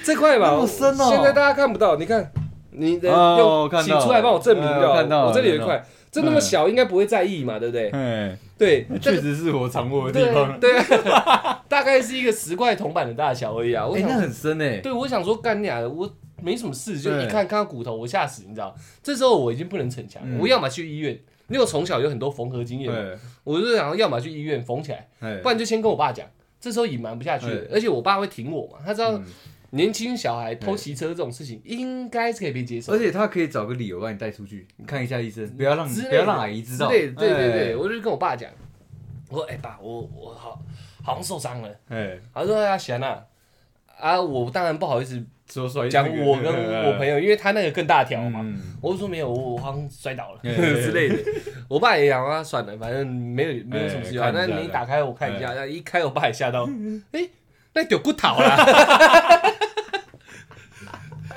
[0.03, 2.31] 这块吧，那么深哦现在大家看不到，你看，
[2.71, 4.79] 你的哦用看到请出来帮我证明就好。
[4.79, 7.89] 哎我看到了我这里有一块，这那么小，应该不会在意嘛，对不对？
[7.91, 10.59] 哎，对，确实是我藏过的地方。
[10.59, 10.71] 对，
[11.69, 13.85] 大概是一个十块铜板的大小而已啊。
[13.85, 14.77] 我哎，那，很深哎。
[14.77, 16.09] 对我想说干你啊，我
[16.41, 17.23] 没什么事，就对。
[17.23, 18.75] 一看看到骨头，我吓死，你知道？
[19.01, 20.39] 这时候我已经不能逞强，嗯。
[20.39, 21.13] 我要么去医院，
[21.47, 26.27] 因为我从小有很多缝合经验我就想要么去医院缝起来，哎不然就先跟我爸讲。
[26.59, 29.25] 这时候隐瞒不下去，而且我爸会挺我嘛，他知道嗯。
[29.73, 32.99] 年轻小孩偷骑车这种事情应该是可以被接受而。
[32.99, 36.89] 且他可以找个理由把你带出去，你看一下医生，不要让不要让阿姨知道。
[36.89, 37.75] 对对对，哎。
[37.77, 38.51] 我就跟我爸讲，
[39.29, 40.61] 我说：“哎、爸，我我好
[41.01, 41.69] 好像受伤了。
[41.87, 43.23] 哎，”他说：“呀，贤啊，
[43.97, 46.45] 啊，我当然不好意思说摔讲我跟
[46.85, 48.39] 我朋友，因为他那个更大条嘛。
[48.41, 51.15] 嗯我就说没有，我我好像摔倒了 哎之类的。
[51.67, 54.31] 我爸也讲啊，算了，反正没有没有什么事啊。
[54.33, 56.67] 那你打开我看一下，那一开我爸也吓到，
[57.11, 57.27] 哎，
[57.73, 58.65] 那丢骨头啦。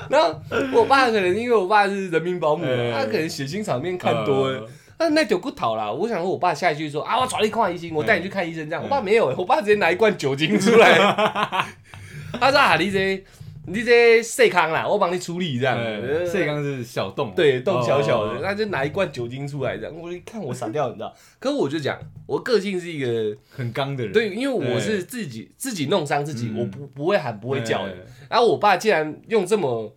[0.09, 0.39] 然后
[0.73, 4.67] 我爸可能因为我爸是人民保姆，哎他可能血腥场面看多了。
[4.99, 5.91] 那，那丢骨头啦！
[5.91, 8.71] 我想说，我爸下一句说啊，我找你看医生，我带你去看医生。
[8.71, 10.97] 这样，我爸没有，我爸直接拿一罐酒精出来，
[12.41, 13.23] 他说啊，你这
[13.67, 15.77] 你这细康啦，我帮你处理这样。
[15.79, 21.15] 呃，这刚是小洞，对，洞小小的，那就拿一罐酒精出来，这样我一看我傻掉，你知道？
[21.41, 26.59] 可是我就讲，我个性是一个很刚的人，对，因为我是自己自己弄伤自己，嗯。
[26.59, 27.93] 我不不会喊不会叫的。
[27.93, 27.97] 哎。
[28.31, 29.97] 然后我爸竟然用这么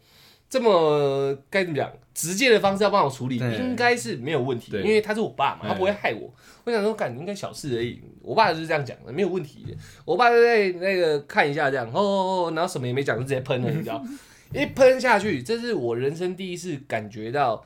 [0.50, 3.56] 这么该怎么讲直接的方式要帮我处理，对。
[3.58, 4.82] 应该是没有问题，对。
[4.82, 6.34] 因为他是我爸嘛，哎他不会害我。
[6.68, 8.02] 我想说，干应该小事而已。
[8.22, 9.74] 我爸就是这样讲的，没有问题的。
[10.04, 14.04] 我爸就在那个看一下这样，哦哦哦，然后什么也没讲，就直接喷了，你知道？
[14.54, 17.64] 一喷下去，这是我人生第一次感觉到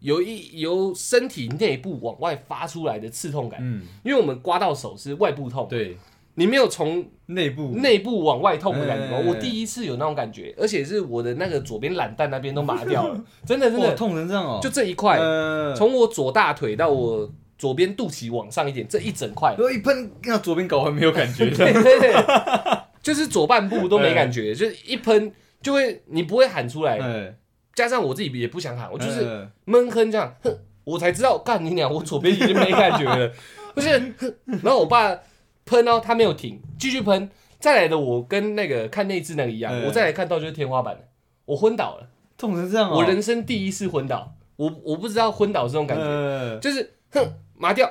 [0.00, 5.96] 有一由身体内部往外发出来的刺痛感，嗯，因为我们刮到手是外部痛，对，
[6.34, 17.30] 你没有从内部内部往外痛的感觉我第一次有那种感觉，而且是我的那个左边懒蛋那边都麻掉了， 真的真的，痛成这样哦，就这一块，呃从我左大腿到我
[17.60, 22.14] 左边肚脐往上一点，这一整块，如果一喷，那左边睾丸没有感觉， 对对对，
[23.02, 25.30] 就是左半部都没感觉，就是一喷
[25.60, 27.34] 就会你不会喊出来，哎，
[27.74, 33.30] 加上我自己也不想喊，我就是呃闷哼这样，哼，我才知道，干你娘，我左边已经没感觉了，
[33.76, 33.90] 不是，
[34.46, 35.14] 然后我爸
[35.66, 39.84] 喷哦，他没有停，继续喷，再来的我跟那个看内痔那个一样，嗯。
[39.84, 41.00] 我再来看到就是天花板了，
[41.44, 42.08] 我昏倒了，
[42.38, 47.20] 痛成这样哦，我人生第一次昏倒，我我不知道昏倒是这种感觉，呃就是哼
[47.60, 47.88] 麻掉，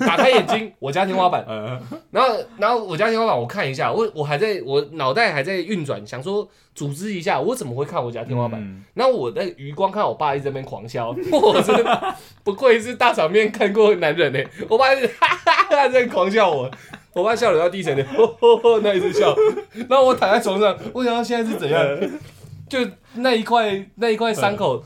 [0.00, 1.78] 打开眼睛， 我家天花板，呃，
[2.10, 8.60] 然后然后我家天花板我看一下，我我还在我脑袋还在运转，想说组织一下我怎么会看我家天花板。
[8.60, 14.38] 嗯然后我的余光看我爸一直在那边狂笑， 我真的不愧是大场面看过的男人呢。
[14.68, 16.70] 我爸一直哈哈哈在狂笑我，
[17.14, 19.34] 我爸笑得要低沉的，吼吼吼那一直笑。
[19.88, 21.80] 然后我躺在床上，我想到现在是怎样，
[22.68, 22.78] 就
[23.14, 24.82] 那一块那一块伤口。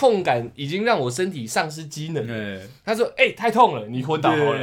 [0.00, 2.26] 痛感已经让我身体丧失机能。
[2.26, 4.58] 哎，他说：“哎、太痛了，你昏倒好了。”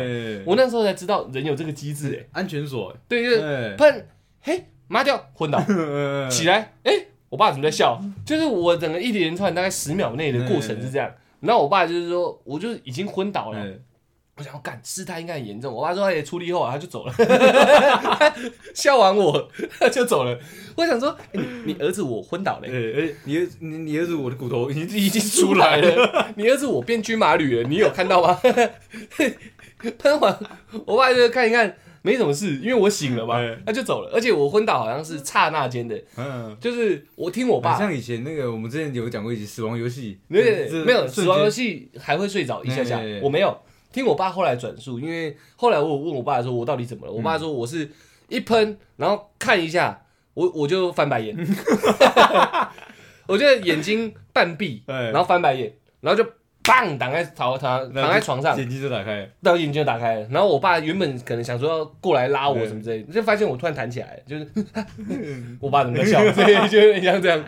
[0.47, 4.07] 我那时候才知道人有这个机制，哎，安全锁，对，就是哎，喷，
[4.41, 6.91] 嘿，麻掉，昏倒，呃 起来，哎、
[7.29, 8.01] 我爸怎么在笑？
[8.25, 11.13] 就是我整个一连串大概十秒内的过程是这样。
[11.41, 13.63] 然后我爸就是说，我就已经昏倒了。
[14.37, 15.73] 哎我想要干，事态应该很严重。
[15.73, 17.13] 我爸说，他也、出力后啊，他就走了，
[18.73, 20.39] 笑完我他就走了。
[20.75, 28.39] 我想说，哎你你儿子我昏倒了、你儿你你儿子我的骨头已经已经出来了，你儿子我变军马吕了，你有看到吗？
[29.97, 30.39] 喷完，
[30.85, 34.11] 我爸就看一看，没什么事，因为我醒了嘛哎，他就走了。
[34.13, 36.55] 而且我昏倒好像是刹那间的，嗯。
[36.61, 43.57] 就是我听我爸，像以前那个，我们之前有讲过一集死亡游戏，没有没有死亡游戏，戏还会睡着一下下我没有
[43.91, 47.89] 听我爸后来转述，因为后来我问我爸说我到底怎么了，我爸说我是
[48.29, 51.35] 一喷，然后看一下，我我就翻白眼
[53.27, 55.11] 我就眼睛半闭，哎。
[55.11, 56.29] 然后翻白眼，然后就
[56.67, 64.47] 砰躺在躺躺躺在床上，眼睛就打开了，然后眼睛就打开了，然后我爸原本可能想说要过来拉我什么之类的，就发现我突然弹起来，就是
[65.61, 67.41] 我爸怎么在笑，所 以就有点像这样。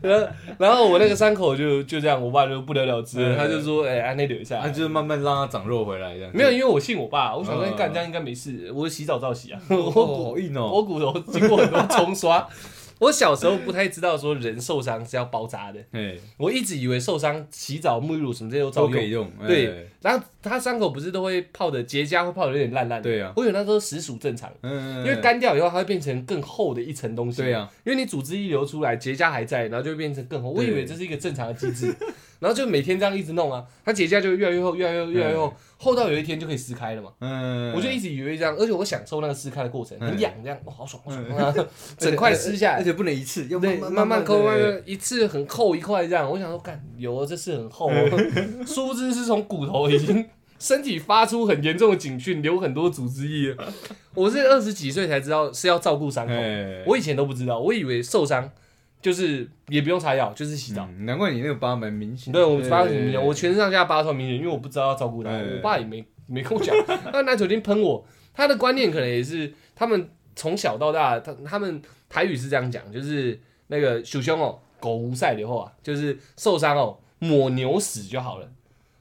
[0.00, 0.26] 然后
[0.58, 4.68] 然后我那个伤口就就这样，我爸就不了了之他就说：“哎，安内留一下他，。
[4.68, 6.30] 就是慢慢让它长肉回来这样。
[6.32, 10.70] 没有，因为我信我爸，我想说嗯干这样应该没事，我洗澡照洗啊，哦，我骨好硬哦。
[10.72, 12.46] 我骨头经过很多冲刷。
[13.00, 19.10] 我小时候不太知道说人受伤是要包扎的， 哎，我一直以为受伤洗澡、沐浴乳什么这些都照用都可以。
[19.10, 19.32] 用。
[19.40, 23.10] 哎对，然后他伤口不是都会泡的结痂，会泡的有点烂烂的。
[23.10, 27.42] 对啊，我以为那时候实属正常，嗯，因为干掉以后它会变成更厚的一层东西。
[27.42, 30.50] 对啊，因为你组织一流出来，结痂还在，然后就会变成更厚。
[30.50, 31.94] 我以为这是一个正常的机制，
[32.40, 37.10] 然后就每天这样一直弄啊，它结痂就越来越厚，越来越厚越来越厚，厚到有一天就可以撕开了嘛。
[37.20, 41.54] 嗯，我就一直以为这样，而且我享受那个撕开的过程，嗯很痒，这样哇，好爽好爽啊！
[41.96, 46.30] 整块撕下来，而且不能一次，要对，慢慢慢抠，慢慢一次很厚一块这样。
[46.30, 48.18] 我想说，干有啊，这是很厚哦，
[48.66, 50.26] 殊不知是从骨头已经
[50.58, 53.54] 身体发出很严重的警讯，流很多组织液。
[54.14, 58.50] 我是二十几岁才知道是要照顾伤口，哎，我以前都不知道，我以为受伤
[59.00, 60.86] 就是也不用擦药，就是洗澡。
[60.86, 62.32] 嗯难怪你那个疤蛮明显。
[62.32, 66.74] 对，我疤很明显，我全身上下疤超明显，因为我不知道要照顾他，哎我爸也没没跟我讲，
[67.12, 73.38] 他拿酒精喷我，他的观念可能也是他们从小到大，他他们台语是这样讲，就是
[73.68, 78.48] 那个鼠兄哦，狗无赛的话，就是受伤哦，抹牛屎就好了，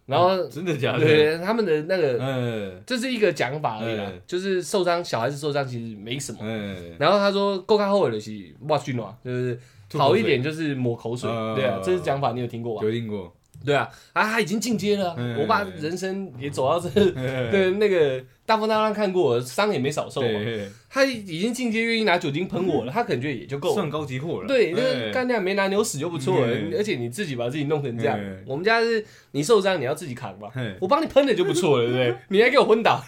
[0.06, 1.00] 然后真的假的？
[1.00, 6.40] 对他们的那个嗯这是一个讲法而已啦嗯，就是受伤小孩子受伤其实没什么。
[6.42, 8.32] 嗯，然后他说够看后悔的是
[8.62, 9.60] 哇去暖，就是
[9.98, 12.86] 好一点就是抹口水，嗯对啊，这是讲法，你有听过吧？
[12.86, 13.34] 有听过。
[13.66, 20.28] 对啊，啊，他已经进阶了我爸人生也走到这， 对对那个大风大浪看过，伤也没少受嘛。
[20.28, 23.76] 对，他已经进阶，愿意拿酒精喷我了，他可能觉得也就够了。
[23.76, 24.48] 算高级货了。
[24.48, 28.42] 对，那干掉没拿牛屎就不错了，嗯而且你自己把自己弄成这样嗯。
[28.48, 30.48] 我们家是你受伤你要自己扛嘛，
[30.80, 32.16] 我帮你喷了就不错了，对不对？
[32.30, 33.04] 你还给我昏倒，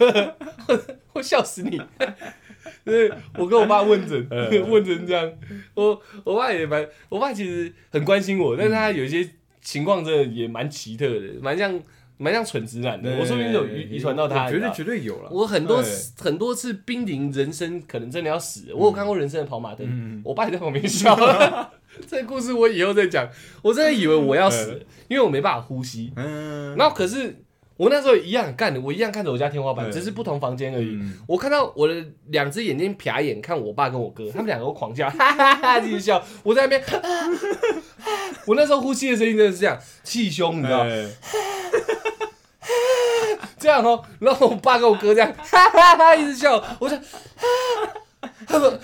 [1.14, 1.82] 我笑死你。
[2.92, 5.32] 对，我跟我爸问诊， 嗯 问成这样，
[5.74, 9.28] 我我爸也蛮，我爸其实很关心我，但是他有一些
[9.62, 11.80] 情况真的也蛮奇特的，蛮像
[12.18, 13.18] 蛮像蠢直男的。
[13.18, 15.30] 我说不定有遗遗传到他，绝对绝对有了。
[15.32, 15.84] 我很多
[16.20, 18.74] 很多次濒临人生，可能真的要死。
[18.74, 21.18] 我有看过人生的跑马灯，嗯我爸也在旁边笑。
[22.08, 23.28] 这个故事我以后再讲。
[23.62, 26.14] 我真的以为我要死，因为我没办法呼吸。
[26.16, 27.36] 嗯，然后可是
[27.82, 30.92] 我那时候一样干的，我一样看着我家天花板，嗯只是不同房间而已。
[31.02, 31.18] 嗯。
[31.28, 31.96] 我看到我的
[32.28, 36.24] 两只眼睛瞟眼看我爸跟我哥， 他们两个狂笑， 哈哈哈，一直笑。
[36.44, 36.84] 我在那边，
[38.46, 40.86] 我那时候呼吸的声音真的是这样，气胸，你知道
[43.58, 46.96] 这样哦，然后我爸跟我哥这样，哈哈哈，一直笑，我就，
[48.48, 48.78] 他 说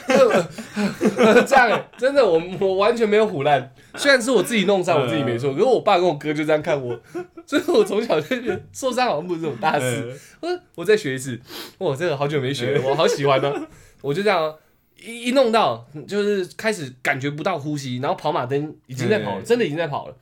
[1.45, 6.99] 这样欸，真的，我我完全没有唬烂，虽然是我自己弄伤我自己没错，可是我爸跟我哥就这样看我，
[7.45, 10.15] 所以我从小就觉得受伤好像不是这种大事。
[10.39, 11.39] 我我再学一次，
[11.79, 13.67] 哇，这个好久没学了，我好喜欢哦。
[14.01, 14.55] 我就这样哦
[15.03, 19.45] 一一弄到，就是开始感觉不到呼吸，然后跑马灯已经在跑了，嗯。
[19.45, 20.15] 真的已经在跑了。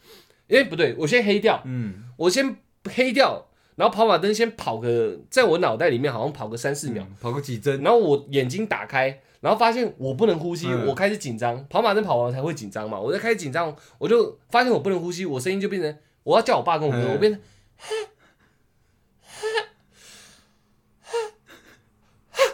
[0.48, 2.56] 因为不对，我先黑掉，嗯，我先
[2.94, 11.64] 黑掉，然后跑马灯先跑个，在我脑袋里面好像跑个三四秒，嗯跑个几帧，然后我眼睛打开，然后发现我不能呼吸，嗯我开始紧张。
[11.70, 17.40] 跑马灯跑完才会紧张嘛，我在开始紧张，我就发现我不能呼吸，我声音就变成我要叫我爸跟我哥，嗯我变成。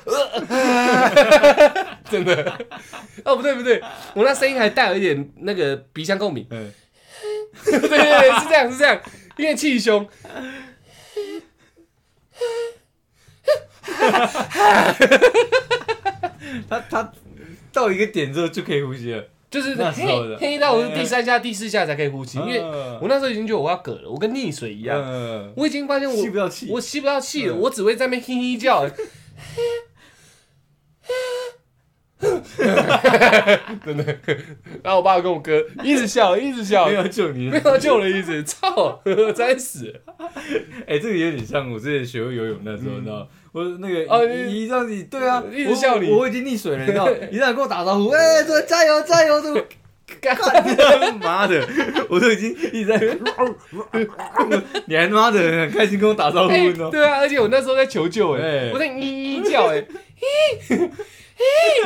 [2.12, 2.58] 真的，
[3.24, 3.82] 哦不对不对，
[4.14, 6.70] 我那声音还带有一点那个鼻腔共鸣，嗯，
[7.64, 9.00] 对对对，是这样是这样，
[9.38, 10.06] 因为气胸，
[16.70, 17.12] 他他
[17.72, 23.00] 到一个点之后就可以呼吸了，就是那时候黑黑到我是第三下、第四下才可以呼吸，因为嗯。
[23.02, 28.86] 我那时候已经觉得我要嗝了，我跟溺水一样，嗯，我已经发现我吸不到气，我吸不到气了，嗯我只会在那边嘿嘿叫，
[33.86, 34.06] 真的。
[34.84, 37.60] 然后我爸跟我哥一直笑，一直笑没，有救你没。
[37.66, 39.02] 有救了一直，操，
[39.36, 39.94] 真死。
[40.88, 43.28] 哎，这个有点像我之前学会游泳那时候，你知道吗？
[43.52, 49.66] 我那个哦一你一让你对啊，一直笑你我我已经溺水了，你知道， 你让你跟我打招呼，哎，这加油加油，这个
[50.22, 51.62] 干干妈的，
[52.10, 53.00] 我都已经一直在，
[54.86, 56.90] 你还妈的很开心跟我打招呼，哎你知道？
[56.90, 59.84] 对啊，而且我那时候在求救，哎哎，我在咦咦叫，哎，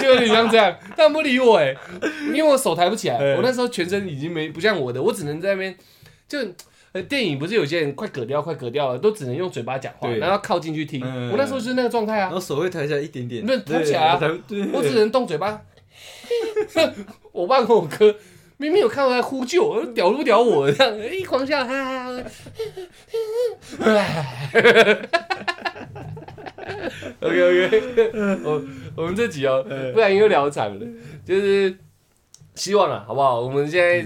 [0.01, 1.75] 就 有点像这样，他不理我，哎，
[2.33, 5.75] 因为我手抬不起来，哎我那时候全身已经没不像我的，我只能在那边
[6.27, 6.39] 就。
[6.95, 11.01] 呃，电影不是有些人快嗝掉，快嗝掉了，都只能用嘴巴讲话，然后靠近去听。
[11.03, 14.17] 嗯我那时候就是那个状态啊然，后手会抬起来一点点，那抬不起来啊，
[14.71, 15.61] 我只能动嘴巴。
[17.33, 18.15] 我爸跟我哥
[18.55, 21.73] 明明有看到在呼救，屌不屌我这样，一狂笑哈，
[23.77, 23.93] 哈
[24.53, 25.74] 哈哈。
[27.19, 28.11] OK OK，
[28.43, 28.63] 我
[28.95, 30.85] 我们这集哦，不然又聊惨了，
[31.25, 31.77] 就是
[32.55, 33.41] 希望啊，好不好？
[33.41, 34.05] 我们现在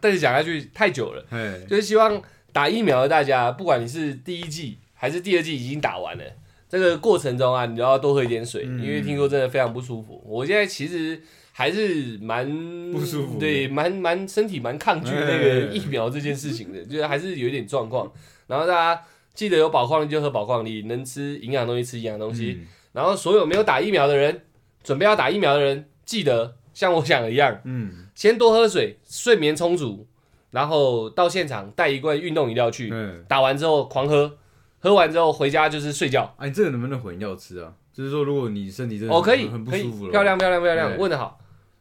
[0.00, 1.24] 再讲下去太久了，
[1.68, 2.20] 就是希望
[2.52, 6.24] 打疫苗的大家，不管你是第一剂还是第二剂已经打完了，
[6.68, 10.22] 这个过程中啊，你都要多喝一点水，因为听说真的非常不舒服。
[10.26, 11.20] 我现在其实
[11.52, 12.46] 还是蛮
[12.92, 18.10] 不舒服对，蛮蛮身体蛮抗拒那个疫苗这件事情的，就是还是有一点状况。
[18.46, 19.02] 然后大家
[19.38, 22.56] 记得有宝矿力就喝宝矿力，能吃营养东西吃营养东西。
[22.60, 24.42] 嗯然后所有没有打疫苗的人，
[24.82, 30.08] 准备要打疫苗的人，记得像我想的一样，嗯，先多喝水，睡眠充足，
[30.50, 34.36] 然后到现场带一罐运动饮料去，嗯，打完之后狂喝，
[34.80, 36.34] 喝完之后回家就是睡觉。
[36.38, 37.72] 啊，你这个能不能混药吃啊？
[37.92, 41.38] 就是说，如果你身体真的哦，可以很很不可以舒服了，漂亮漂亮漂亮，对问的好。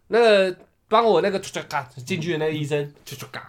[0.10, 0.56] 那个
[0.90, 2.94] 帮我那个嘎进去的那个医生，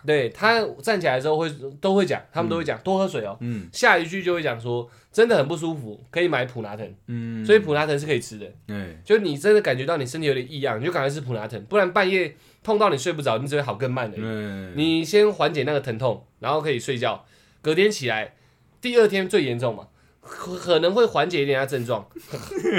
[0.04, 1.48] 对他站起来的时候会
[1.80, 3.36] 都会讲，他们都会讲多喝水哦。
[3.40, 3.68] 嗯。
[3.72, 8.46] 下一句就会讲说，真的很不舒服，可以买普拿疼，嗯，所以普拿疼是可以吃的。
[8.66, 12.34] 对，就你真的感觉到你身体有点异样，你就赶快吃普拿疼，不然半夜
[12.64, 14.18] 痛到你睡不着，你只会好更慢的。
[14.20, 17.24] 嗯，你先缓解那个疼痛，然后可以睡觉，
[17.62, 18.34] 隔天起来，
[18.80, 19.86] 第二天最严重嘛，
[20.28, 22.06] 可可能会缓解一点他症状，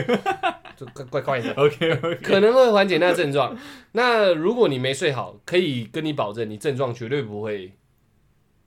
[0.77, 3.57] 就怪怪怪的，OK OK，可能会缓解那症状。
[3.93, 7.73] 那如果你没睡好，可以跟你保证，你症状绝对不会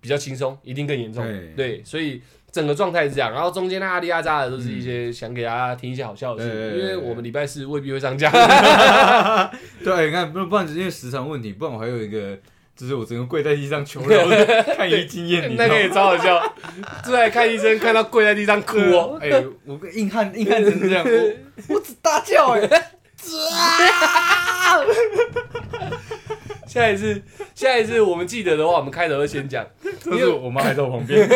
[0.01, 1.25] 比较轻松，一定更严重。
[1.25, 2.21] 对对，所以
[2.51, 3.33] 整个状态是这样。
[3.33, 8.31] 然后中间那阿里阿扎的都是一些想给大家听一些好笑的事，对因为我们礼拜四未必会上架。
[9.83, 12.37] 对，你看，不不然只是因为时长问题，不然我还有一个，
[12.75, 14.27] 就是我整个跪在地上求饶
[14.77, 15.89] 看医经验，你那个也？
[15.91, 16.41] 超好笑，
[17.05, 19.19] 坐在看医生看到跪在地上哭哦。
[19.21, 19.29] 哎，
[19.67, 21.05] 我硬汉硬汉成这样，
[21.69, 22.93] 我 我只大叫哎，
[26.67, 27.23] 下一次，
[27.55, 29.65] 下一次我们记得的话，我们开头会先讲，
[30.03, 31.29] 就是我妈还在我旁边。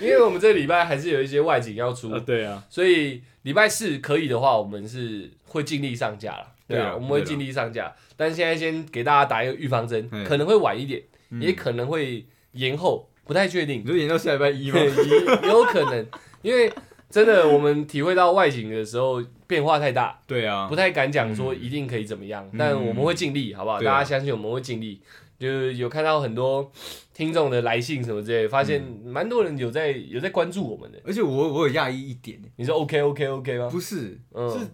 [0.00, 6.46] 因为我们这礼拜还是有一些外景要出，啊，对啊，所以礼拜四可以的话，我们是会尽力上架了。
[6.68, 11.40] 对啊，我们会尽力上架，但现在先给大家打一个预防针，嗯可能会晚一点，嗯。
[11.40, 13.82] 也可能会延后，不太确定。
[13.84, 14.78] 你，说演到下礼拜一吗？
[14.78, 16.06] 也有可能，
[16.42, 16.72] 因为
[17.08, 20.66] 真的我们体会到外景的时候变化太大，对啊。
[20.68, 22.58] 不，太敢讲说一定可以怎么样，嗯。
[22.58, 23.78] 但我们会尽力，好不好？
[23.80, 25.00] 大家相信我们会尽力。
[25.38, 26.72] 就是有看到很多
[27.12, 29.12] 听众的来信什么之类的，发现嗯。
[29.12, 30.98] 蛮多人有在有在关注我们的。
[31.04, 33.68] 而且我我有讶异一点，你说 OK OK OK 吗？
[33.70, 34.50] 不是，嗯。
[34.50, 34.66] 是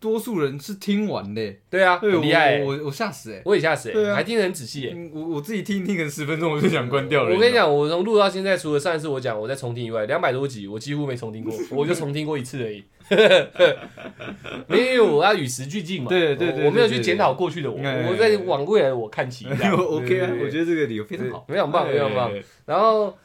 [0.00, 3.42] 多数人是听完的，对啊，对，很厉害欸、我我我吓死哎。
[3.44, 4.94] 我也吓死、欸，对啊还听得很仔细、欸。
[4.94, 7.34] 嗯我我自己听听个十分钟，我就想关掉了。
[7.34, 12.82] 我跟你，讲，我从录到现在，除了上一次我讲我在重听以外，两百多集我几乎没重听过， 我就重听过一次而已。
[14.70, 19.44] 因为我要与时俱进嘛，对对对我我没有对对去检讨过去的我，哎我在往未来的我看齐。
[19.44, 22.32] 这样 OK 啊，我得觉得这个理由非常好，非常棒，非常棒。
[22.32, 22.42] 哎。
[22.66, 23.18] 然后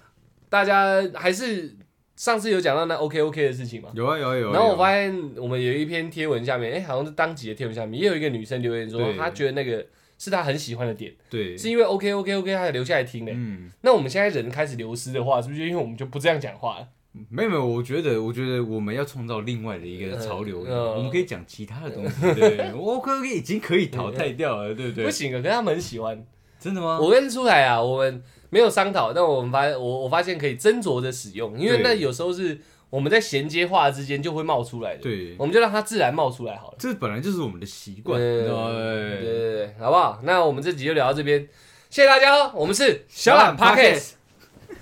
[0.50, 1.76] 大家还是
[2.16, 4.54] 上次有讲到那 OK OK 的事情嘛，有啊有啊有啊。
[4.54, 9.86] 然后我发现，我们有一篇贴文下面，哎、好像是当集的贴文下面，也有一个女生留言说，她觉得那个
[10.18, 13.32] 是她很喜欢的点，对，是因为 OK OK OK 她才留下来听的。
[13.36, 16.88] 嗯，那我们现在人开始流失的话，是不是就因为我们就不这样讲话了？
[17.30, 25.06] 没有没有，我觉得我觉得我们要创造另外的一个潮流，嗯我们可以讲其他的东西，对， OK OK 已经可以淘汰掉了，对不对？
[25.06, 26.26] 不行啊，可是他们很喜欢。
[26.66, 26.98] 真的吗？
[27.00, 32.60] 我跟出来啊，我们没有商讨，但我们发我我发现可以斟酌的使用，因为那有时候是
[32.90, 36.78] 我们在衔接话之间就会冒出来的，对，我们就让它自然冒出来好了。
[36.80, 40.20] 这本来就是我们的习惯，对对对对对，好不好？
[40.24, 41.48] 那我们这集就聊到这边，
[41.92, 44.14] 谢谢大家哦，我们是小懒 Pockets，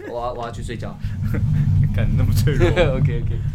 [0.08, 0.96] 我要我要去睡觉
[1.94, 2.70] 敢那么脆弱。
[2.96, 3.53] OK OK。